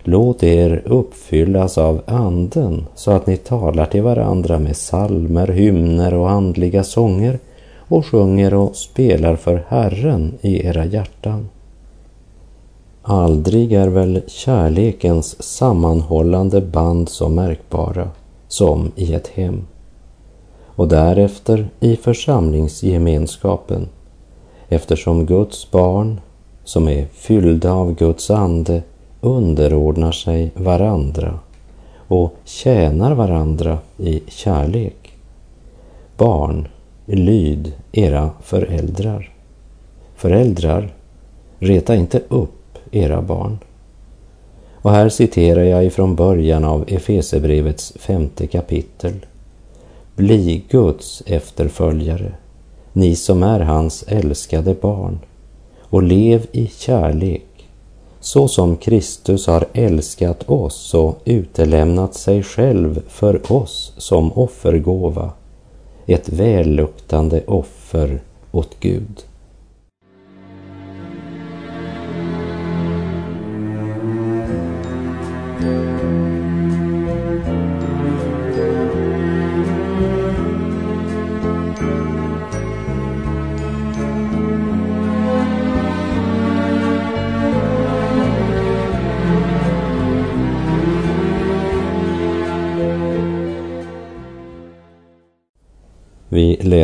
Låt 0.10 0.44
er 0.44 0.82
uppfyllas 0.86 1.78
av 1.78 2.02
anden 2.06 2.86
så 2.96 3.12
att 3.12 3.28
ni 3.28 3.38
talar 3.38 3.86
till 3.86 4.04
varandra 4.04 4.60
med 4.60 4.78
salmer, 4.78 5.48
hymner 5.48 6.14
och 6.14 6.30
andliga 6.30 6.84
sånger 6.84 7.40
och 7.78 8.06
sjunger 8.06 8.54
och 8.54 8.76
spelar 8.76 9.36
för 9.36 9.64
Herren 9.68 10.34
i 10.42 10.68
era 10.68 10.86
hjärtan. 10.86 11.50
Aldrig 13.02 13.74
är 13.74 13.88
väl 13.88 14.22
kärlekens 14.28 15.44
sammanhållande 15.44 16.62
band 16.62 17.10
så 17.10 17.30
märkbara 17.30 18.10
som 18.48 18.92
i 18.96 19.14
ett 19.14 19.28
hem 19.28 19.68
och 20.66 20.88
därefter 20.88 21.70
i 21.80 21.96
församlingsgemenskapen 21.96 23.88
eftersom 24.70 25.26
Guds 25.26 25.72
barn 25.72 26.22
som 26.64 26.88
är 26.88 27.06
fyllda 27.06 27.72
av 27.74 27.96
Guds 27.96 28.32
ande 28.32 28.82
underordnar 29.22 30.12
sig 30.12 30.52
varandra 30.56 31.40
och 32.08 32.36
tjänar 32.46 33.16
varandra 33.16 33.78
i 33.98 34.22
kärlek. 34.28 35.14
Barn, 36.18 36.68
lyd 37.06 37.74
era 37.92 38.30
föräldrar. 38.44 39.32
Föräldrar, 40.16 40.94
reta 41.60 41.96
inte 41.96 42.22
upp 42.28 42.78
era 42.92 43.22
barn. 43.22 43.58
Och 44.82 44.92
här 44.92 45.10
citerar 45.10 45.64
jag 45.64 45.86
ifrån 45.86 46.16
början 46.16 46.64
av 46.64 46.86
Efesebrevets 46.88 47.94
femte 47.96 48.48
kapitel. 48.48 49.14
Bli 50.16 50.64
Guds 50.70 51.24
efterföljare, 51.26 52.32
ni 52.94 53.16
som 53.16 53.44
är 53.44 53.60
hans 53.60 54.04
älskade 54.08 54.74
barn, 54.74 55.20
och 55.82 56.04
lev 56.04 56.46
i 56.52 56.68
kärlek 56.68 57.47
så 58.28 58.48
som 58.48 58.78
Kristus 58.78 59.48
har 59.48 59.66
älskat 59.74 60.50
oss 60.50 60.94
och 60.94 61.22
utelämnat 61.26 62.14
sig 62.14 62.44
själv 62.44 63.02
för 63.08 63.52
oss 63.52 63.94
som 63.98 64.32
offergåva, 64.34 65.32
ett 66.06 66.30
välluktande 66.30 67.44
offer 67.46 68.22
åt 68.52 68.80
Gud. 68.80 69.24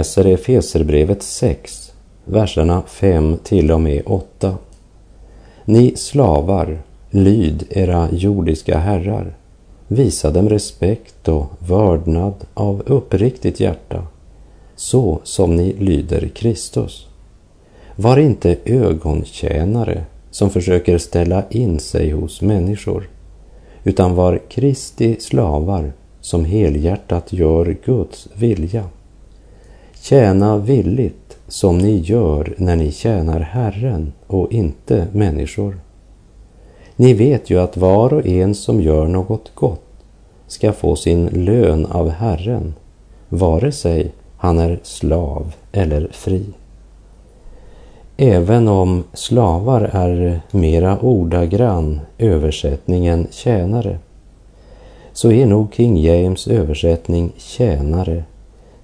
Läser 0.04 0.26
Efeserbrevet 0.26 1.24
6, 1.24 1.94
verserna 2.26 2.84
5 2.88 3.38
till 3.44 3.72
och 3.72 3.82
med 3.82 4.02
8. 4.06 4.58
Ni 5.66 5.96
slavar, 5.96 6.82
lyd 7.10 7.63
era 7.70 8.10
jordiska 8.12 8.78
herrar. 8.78 9.36
Visa 9.88 10.32
dem 10.32 10.50
respekt 10.50 11.28
och 11.28 11.46
vördnad 11.60 12.34
av 12.54 12.84
uppriktigt 12.86 13.60
hjärta, 13.60 14.08
så 14.76 15.20
som 15.24 15.56
ni 15.56 15.74
lyder 15.74 16.28
Kristus. 16.28 17.08
Var 17.96 18.18
inte 18.18 18.58
ögontjänare 18.66 20.06
som 20.32 20.50
försöker 20.50 20.98
ställa 20.98 21.44
in 21.50 21.80
sig 21.80 22.12
hos 22.12 22.42
människor, 22.42 23.10
utan 23.84 24.16
var 24.16 24.42
Kristi 24.50 25.16
slavar 25.20 25.94
som 26.22 26.46
helhjärtat 26.46 27.34
gör 27.34 27.78
Guds 27.86 28.28
vilja. 28.34 28.84
Tjäna 30.04 30.58
villigt 30.58 31.38
som 31.48 31.78
ni 31.78 31.98
gör 31.98 32.54
när 32.58 32.76
ni 32.76 32.92
tjänar 32.92 33.39
Herren 33.39 34.13
och 34.28 34.52
inte 34.52 35.08
människor. 35.12 35.80
Ni 36.96 37.13
vet 37.13 37.50
ju 37.50 37.60
att 37.60 37.78
var 37.78 38.13
och 38.13 38.28
en 38.28 38.56
som 38.56 38.82
gör 38.82 39.08
något 39.08 39.52
gott 39.56 39.82
ska 40.48 40.74
få 40.74 40.96
sin 40.96 41.26
lön 41.26 41.86
av 41.86 42.10
Herren, 42.10 42.74
vare 43.30 43.72
sig 43.72 44.12
han 44.38 44.60
är 44.60 44.80
slav 44.84 45.56
eller 45.72 46.08
fri. 46.12 46.46
Även 48.18 48.68
om 48.68 49.04
slavar 49.13 49.82
är 49.94 50.42
mera 50.52 51.00
ordagrann 51.00 52.00
översättningen 52.18 53.28
tjänare, 53.32 53.98
så 55.13 55.32
är 55.32 55.46
nog 55.46 55.74
King 55.74 55.98
James 55.98 56.48
översättning 56.48 57.32
tjänare 57.38 58.24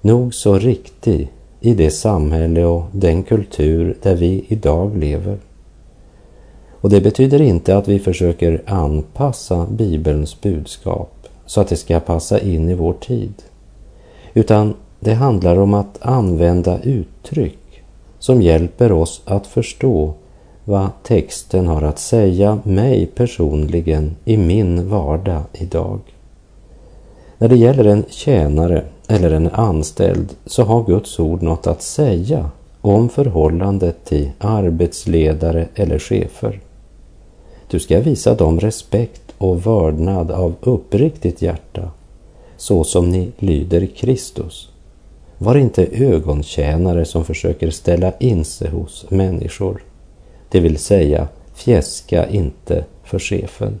nog 0.00 0.34
så 0.34 0.58
riktig 0.58 1.28
i 1.60 1.74
det 1.74 1.90
samhälle 1.90 2.64
och 2.64 2.82
den 2.92 3.22
kultur 3.22 3.96
där 4.02 4.14
vi 4.14 4.44
idag 4.48 4.96
lever. 4.96 5.38
Och 6.80 6.90
det 6.90 7.00
betyder 7.00 7.42
inte 7.42 7.76
att 7.76 7.88
vi 7.88 7.98
försöker 7.98 8.62
anpassa 8.66 9.66
Bibelns 9.70 10.40
budskap 10.40 11.12
så 11.46 11.60
att 11.60 11.68
det 11.68 11.76
ska 11.76 12.00
passa 12.00 12.40
in 12.40 12.68
i 12.68 12.74
vår 12.74 12.92
tid. 12.92 13.32
Utan 14.34 14.74
det 15.00 15.14
handlar 15.14 15.56
om 15.56 15.74
att 15.74 15.98
använda 16.00 16.80
uttryck 16.82 17.82
som 18.18 18.42
hjälper 18.42 18.92
oss 18.92 19.22
att 19.24 19.46
förstå 19.46 20.14
vad 20.64 20.88
texten 21.02 21.66
har 21.66 21.82
att 21.82 21.98
säga 21.98 22.58
mig 22.64 23.06
personligen 23.06 24.16
i 24.24 24.36
min 24.36 24.88
vardag 24.88 25.42
idag. 25.52 26.00
När 27.38 27.48
det 27.48 27.56
gäller 27.56 27.84
en 27.84 28.04
tjänare 28.08 28.84
eller 29.10 29.30
en 29.30 29.48
anställd 29.48 30.34
så 30.46 30.62
har 30.62 30.84
Guds 30.84 31.18
ord 31.18 31.42
något 31.42 31.66
att 31.66 31.82
säga 31.82 32.50
om 32.80 33.08
förhållandet 33.08 34.04
till 34.04 34.30
arbetsledare 34.38 35.68
eller 35.74 35.98
chefer. 35.98 36.60
Du 37.70 37.80
ska 37.80 38.00
visa 38.00 38.34
dem 38.34 38.60
respekt 38.60 39.22
och 39.38 39.66
vördnad 39.66 40.30
av 40.30 40.54
uppriktigt 40.60 41.42
hjärta, 41.42 41.90
så 42.56 42.84
som 42.84 43.10
ni 43.10 43.32
lyder 43.38 43.86
Kristus. 43.86 44.68
Var 45.38 45.54
inte 45.54 45.86
ögontjänare 45.92 47.04
som 47.04 47.24
försöker 47.24 47.70
ställa 47.70 48.12
in 48.18 48.44
sig 48.44 48.70
hos 48.70 49.06
människor, 49.10 49.84
det 50.48 50.60
vill 50.60 50.78
säga 50.78 51.28
fjäska 51.54 52.28
inte 52.28 52.84
för 53.04 53.18
chefen. 53.18 53.80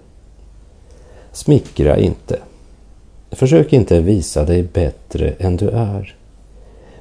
Smickra 1.32 1.98
inte. 1.98 2.38
Försök 3.30 3.72
inte 3.72 4.00
visa 4.00 4.44
dig 4.44 4.62
bättre 4.62 5.30
än 5.38 5.56
du 5.56 5.68
är. 5.68 6.16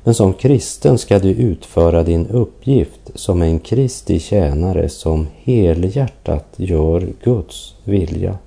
Men 0.03 0.13
som 0.13 0.33
kristen 0.33 0.97
ska 0.97 1.19
du 1.19 1.29
utföra 1.29 2.03
din 2.03 2.27
uppgift 2.27 3.11
som 3.15 3.41
en 3.41 3.59
Kristi 3.59 4.19
tjänare 4.19 4.89
som 4.89 5.27
helhjärtat 5.43 6.45
gör 6.55 7.07
Guds 7.23 7.75
vilja. 7.83 8.37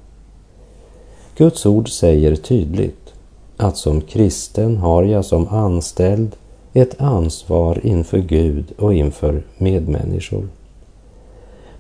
Guds 1.37 1.67
ord 1.67 1.91
säger 1.91 2.37
tydligt 2.37 3.15
att 3.57 3.77
som 3.77 4.01
kristen 4.01 4.77
har 4.77 5.05
jag 5.05 5.25
som 5.25 5.49
anställd 5.49 6.37
ett 6.73 7.01
ansvar 7.01 7.81
inför 7.83 8.19
Gud 8.19 8.65
och 8.79 8.95
inför 8.95 9.43
medmänniskor. 9.59 10.49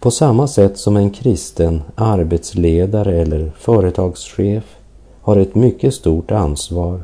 På 0.00 0.10
samma 0.10 0.48
sätt 0.48 0.78
som 0.78 0.96
en 0.96 1.10
kristen 1.10 1.82
arbetsledare 1.94 3.16
eller 3.16 3.52
företagschef 3.58 4.76
har 5.22 5.36
ett 5.36 5.54
mycket 5.54 5.94
stort 5.94 6.30
ansvar 6.30 7.00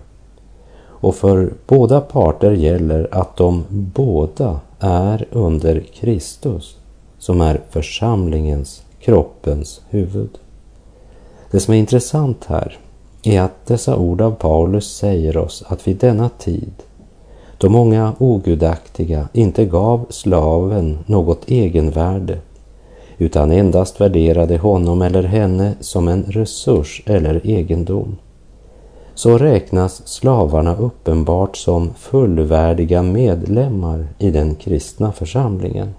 och 1.00 1.14
för 1.14 1.52
båda 1.66 2.00
parter 2.00 2.52
gäller 2.52 3.08
att 3.10 3.36
de 3.36 3.64
båda 3.70 4.60
är 4.78 5.28
under 5.30 5.80
Kristus 5.80 6.76
som 7.18 7.40
är 7.40 7.60
församlingens, 7.70 8.82
kroppens 9.00 9.80
huvud. 9.88 10.38
Det 11.50 11.60
som 11.60 11.74
är 11.74 11.78
intressant 11.78 12.44
här 12.44 12.78
är 13.22 13.40
att 13.40 13.66
dessa 13.66 13.96
ord 13.96 14.20
av 14.20 14.30
Paulus 14.30 14.96
säger 14.96 15.36
oss 15.36 15.64
att 15.66 15.88
vid 15.88 15.96
denna 15.96 16.28
tid, 16.28 16.72
då 17.58 17.68
många 17.68 18.14
ogudaktiga 18.18 19.28
inte 19.32 19.64
gav 19.64 20.06
slaven 20.10 20.98
något 21.06 21.50
egenvärde 21.50 22.38
utan 23.18 23.50
endast 23.50 24.00
värderade 24.00 24.58
honom 24.58 25.02
eller 25.02 25.22
henne 25.22 25.74
som 25.80 26.08
en 26.08 26.22
resurs 26.22 27.02
eller 27.06 27.46
egendom, 27.46 28.16
så 29.14 29.38
räknas 29.38 30.08
slavarna 30.08 30.76
uppenbart 30.76 31.56
som 31.56 31.94
fullvärdiga 31.94 33.02
medlemmar 33.02 34.06
i 34.18 34.30
den 34.30 34.54
kristna 34.54 35.12
församlingen. 35.12 35.94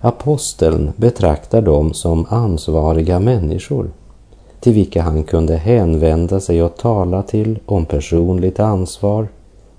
Aposteln 0.00 0.92
betraktar 0.96 1.62
dem 1.62 1.94
som 1.94 2.26
ansvariga 2.28 3.20
människor 3.20 3.90
till 4.60 4.72
vilka 4.72 5.02
han 5.02 5.24
kunde 5.24 5.56
hänvända 5.56 6.40
sig 6.40 6.62
och 6.62 6.76
tala 6.76 7.22
till 7.22 7.58
om 7.66 7.84
personligt 7.84 8.60
ansvar 8.60 9.28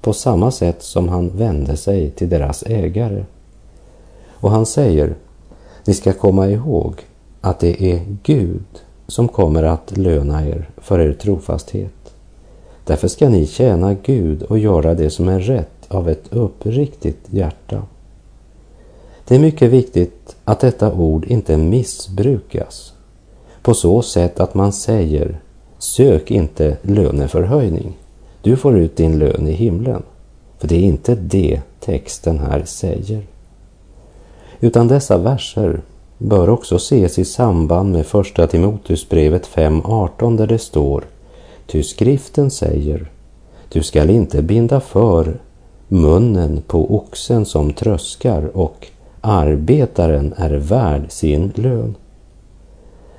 på 0.01 0.13
samma 0.13 0.51
sätt 0.51 0.84
som 0.84 1.10
han 1.10 1.30
vände 1.30 1.78
sig 1.78 2.10
till 2.12 2.30
deras 2.30 2.63
ägare. 2.63 3.23
Och 4.30 4.51
han 4.51 4.65
säger, 4.65 5.15
ni 5.86 5.93
ska 5.93 6.13
komma 6.13 6.48
ihåg 6.50 6.93
att 7.41 7.60
det 7.60 7.84
är 7.91 8.02
Gud 8.24 8.65
som 9.08 9.28
kommer 9.28 9.63
att 9.63 9.98
löna 9.98 10.48
er 10.48 10.69
för 10.78 11.00
er 11.00 11.13
trofasthet. 11.13 12.13
Därför 12.84 13.08
ska 13.08 13.30
ni 13.30 13.48
tjäna 13.48 13.93
Gud 13.93 14.43
och 14.43 14.60
göra 14.60 14.93
det 14.93 15.10
som 15.10 15.28
är 15.28 15.39
rätt 15.39 15.86
av 15.88 16.10
ett 16.10 16.34
uppriktigt 16.34 17.28
hjärta. 17.30 17.82
Det 19.28 19.36
är 19.36 19.39
mycket 19.39 19.71
viktigt 19.71 20.36
att 20.43 20.60
detta 20.60 20.93
ord 20.93 21.26
inte 21.26 21.58
missbrukas 21.58 22.93
på 23.62 23.74
så 23.74 24.02
sätt 24.02 24.39
att 24.39 24.54
man 24.54 24.74
säger 24.74 25.39
sök 25.78 26.32
inte 26.32 26.78
löneförhöjning. 26.82 27.98
Du 28.41 28.56
får 28.56 28.78
ut 28.78 28.98
din 28.98 29.19
lön 29.19 29.48
i 29.48 29.52
himlen. 29.52 30.04
För 30.58 30.67
det 30.67 30.76
är 30.76 30.84
inte 30.84 31.15
det 31.15 31.62
texten 31.80 32.39
här 32.39 32.63
säger. 32.65 33.24
Utan 34.65 34.88
dessa 34.88 35.17
verser 35.17 35.82
bör 36.17 36.49
också 36.49 36.75
ses 36.75 37.19
i 37.19 37.25
samband 37.25 37.91
med 37.91 38.06
första 38.06 38.47
Timoteusbrevet 38.47 39.47
5.18 39.47 40.38
där 40.38 40.47
det 40.47 40.58
står 40.58 41.04
Ty 41.67 41.84
skriften 41.84 42.51
säger 42.51 43.12
Du 43.69 43.84
skall 43.84 44.10
inte 44.10 44.41
binda 44.41 44.80
för 44.80 45.39
munnen 45.88 46.62
på 46.67 46.95
oxen 46.95 47.45
som 47.45 47.73
tröskar 47.73 48.58
och 48.58 48.88
arbetaren 49.21 50.34
är 50.38 50.51
värd 50.51 51.12
sin 51.12 51.51
lön. 51.56 51.95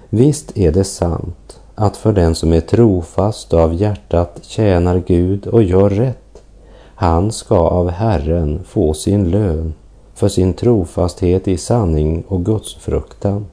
Visst 0.09 0.59
är 0.59 0.73
det 0.73 0.85
sant 0.85 1.61
att 1.75 1.97
för 1.97 2.13
den 2.13 2.35
som 2.35 2.53
är 2.53 2.61
trofast 2.61 3.53
och 3.53 3.61
av 3.61 3.75
hjärtat 3.75 4.39
tjänar 4.43 5.03
Gud 5.07 5.47
och 5.47 5.63
gör 5.63 5.91
rätt, 5.91 6.43
han 6.95 7.33
ska 7.33 7.59
av 7.59 7.91
Herren 7.91 8.61
få 8.65 8.95
sin 8.95 9.31
lön 9.31 9.75
för 10.17 10.29
sin 10.29 10.53
trofasthet 10.53 11.49
i 11.49 11.57
sanning 11.57 12.25
och 12.29 12.45
gudsfruktan. 12.45 13.47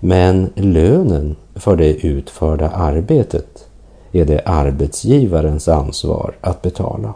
Men 0.00 0.50
lönen 0.54 1.36
för 1.54 1.76
det 1.76 2.06
utförda 2.06 2.68
arbetet 2.68 3.68
är 4.12 4.24
det 4.24 4.42
arbetsgivarens 4.44 5.68
ansvar 5.68 6.34
att 6.40 6.62
betala. 6.62 7.14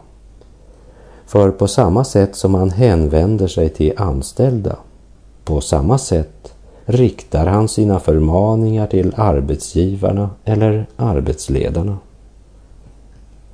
För 1.27 1.51
på 1.51 1.69
samma 1.69 2.05
sätt 2.05 2.37
som 2.37 2.55
han 2.55 2.71
hänvänder 2.71 3.47
sig 3.47 3.69
till 3.69 3.93
anställda, 3.97 4.77
på 5.45 5.61
samma 5.61 5.99
sätt 5.99 6.55
riktar 6.85 7.47
han 7.47 7.69
sina 7.69 8.01
förmaningar 8.01 8.87
till 8.87 9.14
arbetsgivarna 9.17 10.31
eller 10.45 10.87
arbetsledarna. 10.97 11.99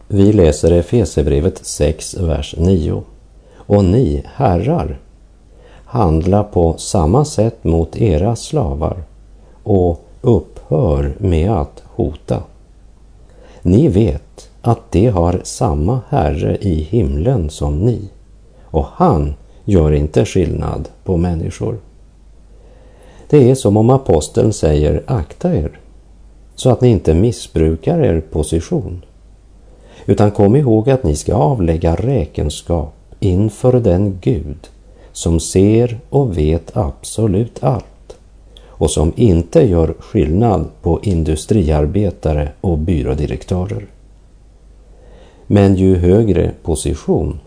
Vi 0.09 0.33
läser 0.33 0.71
Efesebrevet 0.71 1.67
6, 1.67 2.15
vers 2.15 2.55
9. 2.59 3.03
Och 3.71 3.85
ni, 3.85 4.23
herrar, 4.35 4.99
handla 5.85 6.45
på 6.45 6.75
samma 6.79 7.25
sätt 7.25 7.65
mot 7.65 7.97
era 7.97 8.37
slavar 8.37 9.03
och 9.63 10.01
upphör 10.21 11.15
med 11.19 11.51
att 11.51 11.83
hota. 11.85 12.43
Ni 13.63 13.89
vet 13.89 14.51
att 14.63 14.93
de 14.93 15.07
har 15.07 15.41
samma 15.45 16.01
Herre 16.09 16.57
i 16.61 16.75
himlen 16.75 17.51
som 17.51 17.79
ni 17.79 18.09
och 18.65 18.87
han 18.93 19.35
gör 19.65 19.93
inte 19.93 20.25
skillnad 20.25 20.89
på 21.05 21.17
människor. 21.17 21.79
Det 23.29 23.51
är 23.51 23.55
som 23.55 23.77
om 23.77 23.91
aposteln 23.91 24.53
säger 24.53 25.03
akta 25.07 25.55
er 25.55 25.81
så 26.55 26.71
att 26.71 26.81
ni 26.81 26.89
inte 26.89 27.15
missbrukar 27.15 28.01
er 28.01 28.21
position. 28.21 29.05
Utan 30.07 30.31
kom 30.31 30.57
ihåg 30.57 30.91
att 30.91 31.05
ni 31.05 31.17
ska 31.17 31.35
avlägga 31.35 31.95
räkenskap 31.95 32.95
inför 33.21 33.73
den 33.81 34.19
Gud 34.21 34.69
som 35.13 35.41
ser 35.41 36.01
och 36.11 36.39
vet 36.39 36.77
absolut 36.77 37.65
allt 37.65 37.85
och 38.67 38.91
som 38.91 39.13
inte 39.17 39.61
gör 39.61 39.95
skillnad 39.99 40.69
på 40.83 41.01
industriarbetare 41.03 42.49
och 42.61 42.79
byrådirektörer. 42.79 43.87
Men 45.47 45.75
ju 45.75 45.97
högre 45.97 46.53
position, 46.63 47.41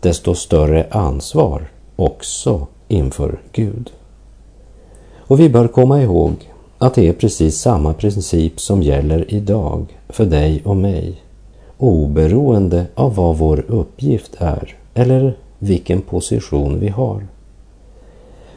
desto 0.00 0.34
större 0.34 0.86
ansvar 0.90 1.68
också 1.96 2.66
inför 2.88 3.38
Gud. 3.52 3.90
Och 5.16 5.40
vi 5.40 5.48
bör 5.48 5.68
komma 5.68 6.02
ihåg 6.02 6.32
att 6.78 6.94
det 6.94 7.08
är 7.08 7.12
precis 7.12 7.60
samma 7.60 7.94
princip 7.94 8.60
som 8.60 8.82
gäller 8.82 9.34
idag 9.34 9.98
för 10.08 10.26
dig 10.26 10.62
och 10.64 10.76
mig, 10.76 11.22
oberoende 11.78 12.86
av 12.94 13.14
vad 13.14 13.38
vår 13.38 13.64
uppgift 13.68 14.34
är 14.38 14.76
eller 14.98 15.34
vilken 15.58 16.00
position 16.00 16.80
vi 16.80 16.88
har. 16.88 17.26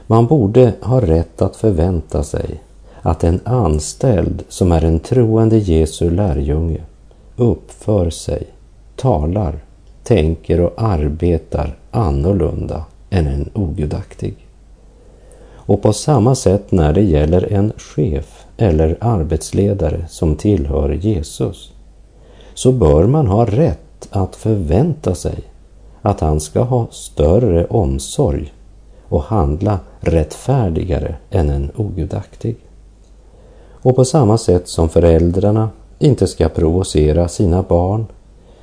Man 0.08 0.28
borde 0.28 0.74
ha 0.82 1.02
rätt 1.02 1.42
att 1.42 1.56
förvänta 1.56 2.24
sig 2.24 2.62
att 3.02 3.24
en 3.24 3.40
anställd 3.44 4.44
som 4.50 4.72
är 4.72 4.84
en 4.84 5.00
troende 5.00 5.58
Jesu 5.58 6.10
lärjunge 6.10 6.82
uppför 7.36 8.10
sig, 8.10 8.48
talar, 8.96 9.60
tänker 10.04 10.62
och 10.62 10.74
arbetar 10.76 11.78
annorlunda 11.92 12.86
än 13.10 13.28
en 13.28 13.50
ogudaktig. 13.54 14.36
Och 15.54 15.82
på 15.82 15.94
samma 15.94 16.36
sätt 16.36 16.72
när 16.72 16.94
det 16.94 17.02
gäller 17.02 17.54
en 17.54 17.74
chef 17.78 18.46
eller 18.58 18.98
arbetsledare 19.02 20.06
som 20.10 20.36
tillhör 20.36 20.90
Jesus, 20.90 21.74
så 22.54 22.72
bör 22.72 23.08
man 23.08 23.28
ha 23.28 23.46
rätt 23.46 24.08
att 24.12 24.36
förvänta 24.36 25.16
sig 25.16 25.51
att 26.02 26.20
han 26.20 26.40
ska 26.40 26.62
ha 26.62 26.88
större 26.92 27.66
omsorg 27.66 28.54
och 29.08 29.24
handla 29.24 29.80
rättfärdigare 30.00 31.16
än 31.30 31.50
en 31.50 31.72
ogudaktig. 31.76 32.56
Och 33.72 33.96
på 33.96 34.06
samma 34.06 34.38
sätt 34.38 34.68
som 34.68 34.90
föräldrarna 34.90 35.70
inte 36.00 36.28
ska 36.28 36.50
provocera 36.50 37.28
sina 37.28 37.64
barn 37.64 38.06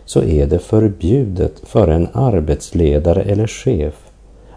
så 0.05 0.23
är 0.23 0.47
det 0.47 0.59
förbjudet 0.59 1.61
för 1.63 1.89
en 1.89 2.09
arbetsledare 2.13 3.23
eller 3.23 3.47
chef 3.47 3.95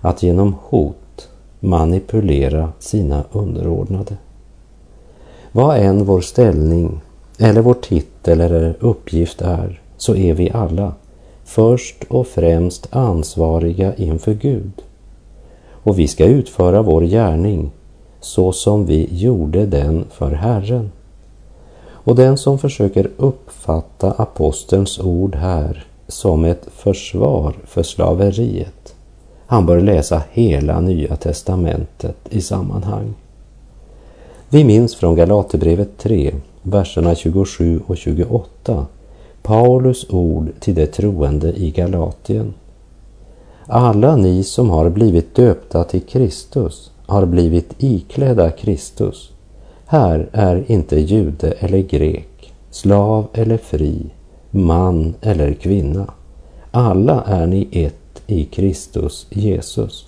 att 0.02 0.24
genom 0.24 0.56
hot 0.64 1.30
manipulera 1.60 2.72
sina 2.80 3.24
underordnade. 3.32 4.18
Vad 5.52 5.78
än 5.78 6.06
vår 6.06 6.22
ställning 6.22 7.02
eller 7.38 7.62
vår 7.62 7.74
titel 7.74 8.42
eller 8.42 8.76
uppgift 8.80 9.42
är 9.42 9.82
så 9.98 10.16
är 10.16 10.34
vi 10.34 10.52
alla 10.52 10.94
först 11.52 12.04
och 12.08 12.28
främst 12.28 12.88
ansvariga 12.92 13.96
inför 13.96 14.34
Gud. 14.34 14.72
Och 15.72 16.00
vi 16.00 16.08
ska 16.08 16.26
utföra 16.26 16.82
vår 16.82 17.02
gärning 17.02 17.72
så 18.20 18.52
som 18.52 18.86
vi 18.86 19.08
gjorde 19.12 19.66
den 19.66 20.06
för 20.12 20.32
Herren. 20.32 20.92
Och 21.84 22.16
den 22.16 22.38
som 22.38 22.60
försöker 22.60 23.10
uppfatta 23.18 24.12
apostelns 24.12 25.00
ord 25.00 25.36
här 25.36 25.86
som 26.08 26.46
ett 26.46 26.68
försvar 26.72 27.54
för 27.66 27.84
slaveriet, 27.84 28.96
han 29.46 29.66
bör 29.66 29.82
läsa 29.82 30.24
hela 30.32 30.80
Nya 30.80 31.16
testamentet 31.16 32.18
i 32.30 32.42
sammanhang. 32.42 33.14
Vi 34.50 34.64
minns 34.64 34.96
från 34.96 35.16
Galaterbrevet 35.16 35.98
3, 35.98 36.34
verserna 36.62 37.16
27 37.16 37.82
och 37.88 37.98
28, 37.98 38.86
Paulus 39.44 40.10
ord 40.10 40.52
till 40.60 40.76
de 40.76 40.88
troende 40.88 41.54
i 41.54 41.72
Galatien. 41.72 42.54
Alla 43.66 44.16
ni 44.16 44.44
som 44.44 44.70
har 44.70 44.90
blivit 44.90 45.36
döpta 45.36 45.84
till 45.84 46.02
Kristus 46.02 46.92
har 47.06 47.26
blivit 47.26 47.76
iklädda 47.78 48.52
Kristus. 48.52 49.32
Här 49.86 50.30
är 50.32 50.72
inte 50.72 51.00
jude 51.00 51.52
eller 51.52 51.82
grek, 51.82 52.54
slav 52.70 53.28
eller 53.34 53.58
fri, 53.58 54.06
man 54.52 55.14
eller 55.22 55.54
kvinna. 55.54 56.14
Alla 56.72 57.24
är 57.24 57.48
ni 57.48 57.68
ett 57.72 58.22
i 58.28 58.46
Kristus 58.46 59.28
Jesus. 59.30 60.08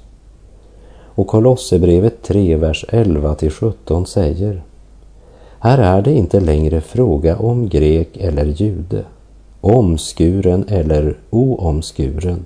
Och 1.16 1.28
Kolosserbrevet 1.28 2.22
3, 2.22 2.56
vers 2.56 2.86
11 2.90 3.36
till 3.36 3.52
17 3.52 4.06
säger 4.06 4.64
Här 5.60 5.78
är 5.78 6.02
det 6.02 6.12
inte 6.12 6.40
längre 6.40 6.82
fråga 6.82 7.38
om 7.38 7.70
grek 7.70 8.18
eller 8.18 8.46
jude, 8.46 9.04
omskuren 9.64 10.66
eller 10.68 11.18
oomskuren, 11.30 12.46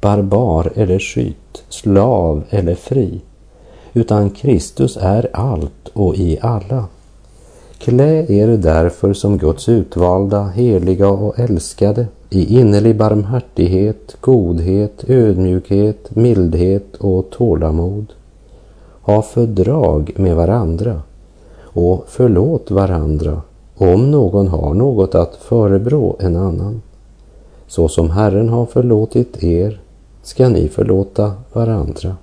barbar 0.00 0.72
eller 0.74 0.98
skytt, 0.98 1.64
slav 1.68 2.42
eller 2.50 2.74
fri, 2.74 3.20
utan 3.92 4.30
Kristus 4.30 4.98
är 5.00 5.28
allt 5.32 5.88
och 5.92 6.16
i 6.16 6.38
alla. 6.40 6.84
Klä 7.78 8.26
er 8.32 8.56
därför 8.56 9.12
som 9.12 9.38
Guds 9.38 9.68
utvalda, 9.68 10.44
heliga 10.44 11.08
och 11.08 11.38
älskade 11.38 12.06
i 12.30 12.58
innerlig 12.60 12.96
barmhärtighet, 12.96 14.16
godhet, 14.20 15.04
ödmjukhet, 15.08 16.16
mildhet 16.16 16.96
och 16.96 17.30
tålamod. 17.30 18.06
Ha 19.02 19.22
fördrag 19.22 20.12
med 20.16 20.36
varandra 20.36 21.02
och 21.62 22.04
förlåt 22.08 22.70
varandra 22.70 23.42
om 23.78 24.10
någon 24.10 24.48
har 24.48 24.74
något 24.74 25.14
att 25.14 25.36
förebrå 25.36 26.16
en 26.20 26.36
annan. 26.36 26.82
Så 27.66 27.88
som 27.88 28.10
Herren 28.10 28.48
har 28.48 28.66
förlåtit 28.66 29.44
er 29.44 29.80
ska 30.22 30.48
ni 30.48 30.68
förlåta 30.68 31.32
varandra. 31.52 32.16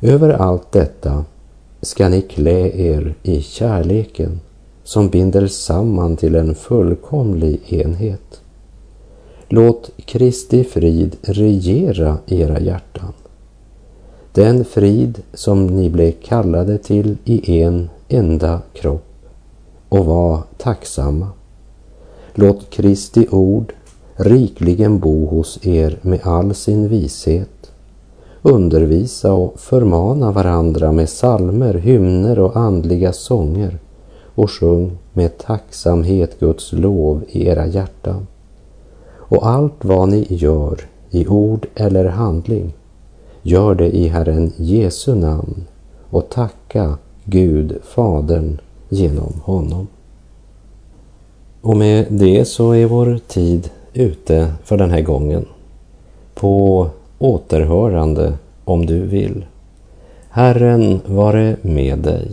Över 0.00 0.30
allt 0.30 0.72
detta 0.72 1.24
ska 1.80 2.08
ni 2.08 2.22
klä 2.22 2.68
er 2.68 3.14
i 3.22 3.40
kärleken 3.40 4.40
som 4.84 5.08
binder 5.08 5.46
samman 5.46 6.16
till 6.16 6.34
en 6.34 6.54
fullkomlig 6.54 7.60
enhet. 7.68 8.40
Låt 9.48 9.90
Kristi 10.04 10.64
frid 10.64 11.16
regera 11.22 12.18
era 12.26 12.60
hjärtan. 12.60 13.12
Den 14.32 14.64
frid 14.64 15.22
som 15.34 15.66
ni 15.66 15.90
blev 15.90 16.12
kallade 16.12 16.78
till 16.78 17.16
i 17.24 17.60
en 17.62 17.88
enda 18.08 18.60
kropp 18.72 19.09
och 19.90 20.06
var 20.06 20.42
tacksamma. 20.58 21.28
Låt 22.34 22.70
Kristi 22.70 23.26
ord 23.30 23.72
rikligen 24.16 24.98
bo 24.98 25.26
hos 25.26 25.66
er 25.66 25.98
med 26.02 26.20
all 26.22 26.54
sin 26.54 26.88
vishet. 26.88 27.72
Undervisa 28.42 29.32
och 29.32 29.60
förmana 29.60 30.32
varandra 30.32 30.92
med 30.92 31.08
salmer, 31.08 31.74
hymner 31.74 32.38
och 32.38 32.56
andliga 32.56 33.12
sånger 33.12 33.78
och 34.34 34.50
sjung 34.50 34.98
med 35.12 35.38
tacksamhet 35.38 36.40
Guds 36.40 36.72
lov 36.72 37.22
i 37.28 37.46
era 37.46 37.66
hjärtan. 37.66 38.26
Och 39.14 39.46
allt 39.46 39.84
vad 39.84 40.08
ni 40.08 40.26
gör 40.28 40.80
i 41.10 41.26
ord 41.26 41.66
eller 41.74 42.04
handling, 42.04 42.72
gör 43.42 43.74
det 43.74 43.96
i 43.96 44.08
Herren 44.08 44.52
Jesu 44.56 45.14
namn 45.14 45.66
och 46.10 46.28
tacka 46.28 46.98
Gud 47.24 47.78
Fadern 47.82 48.60
genom 48.90 49.40
honom. 49.44 49.86
Och 51.60 51.76
med 51.76 52.06
det 52.10 52.44
så 52.44 52.72
är 52.72 52.86
vår 52.86 53.18
tid 53.28 53.70
ute 53.92 54.52
för 54.64 54.76
den 54.76 54.90
här 54.90 55.00
gången. 55.00 55.46
På 56.34 56.88
återhörande 57.18 58.32
om 58.64 58.86
du 58.86 59.00
vill. 59.00 59.44
Herren 60.30 61.00
vare 61.06 61.56
med 61.62 61.98
dig. 61.98 62.30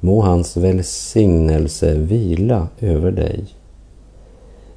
Må 0.00 0.22
hans 0.22 0.56
välsignelse 0.56 1.94
vila 1.94 2.68
över 2.80 3.10
dig. 3.10 3.44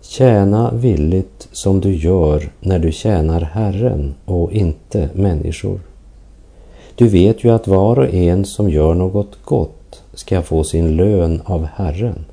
Tjäna 0.01 0.71
villigt 0.71 1.47
som 1.51 1.81
du 1.81 1.95
gör 1.95 2.51
när 2.60 2.79
du 2.79 2.91
tjänar 2.91 3.41
Herren 3.41 4.15
och 4.25 4.51
inte 4.51 5.10
människor. 5.13 5.79
Du 6.95 7.07
vet 7.07 7.43
ju 7.43 7.49
att 7.49 7.67
var 7.67 7.99
och 7.99 8.13
en 8.13 8.45
som 8.45 8.69
gör 8.69 8.93
något 8.93 9.38
gott 9.45 9.81
ska 10.13 10.41
få 10.41 10.63
sin 10.63 10.95
lön 10.95 11.41
av 11.45 11.65
Herren, 11.76 12.26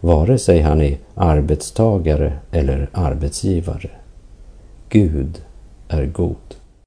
vare 0.00 0.38
sig 0.38 0.60
han 0.60 0.80
är 0.80 0.98
arbetstagare 1.14 2.32
eller 2.50 2.90
arbetsgivare. 2.92 3.90
Gud 4.88 5.42
är 5.88 6.06
god. 6.06 6.57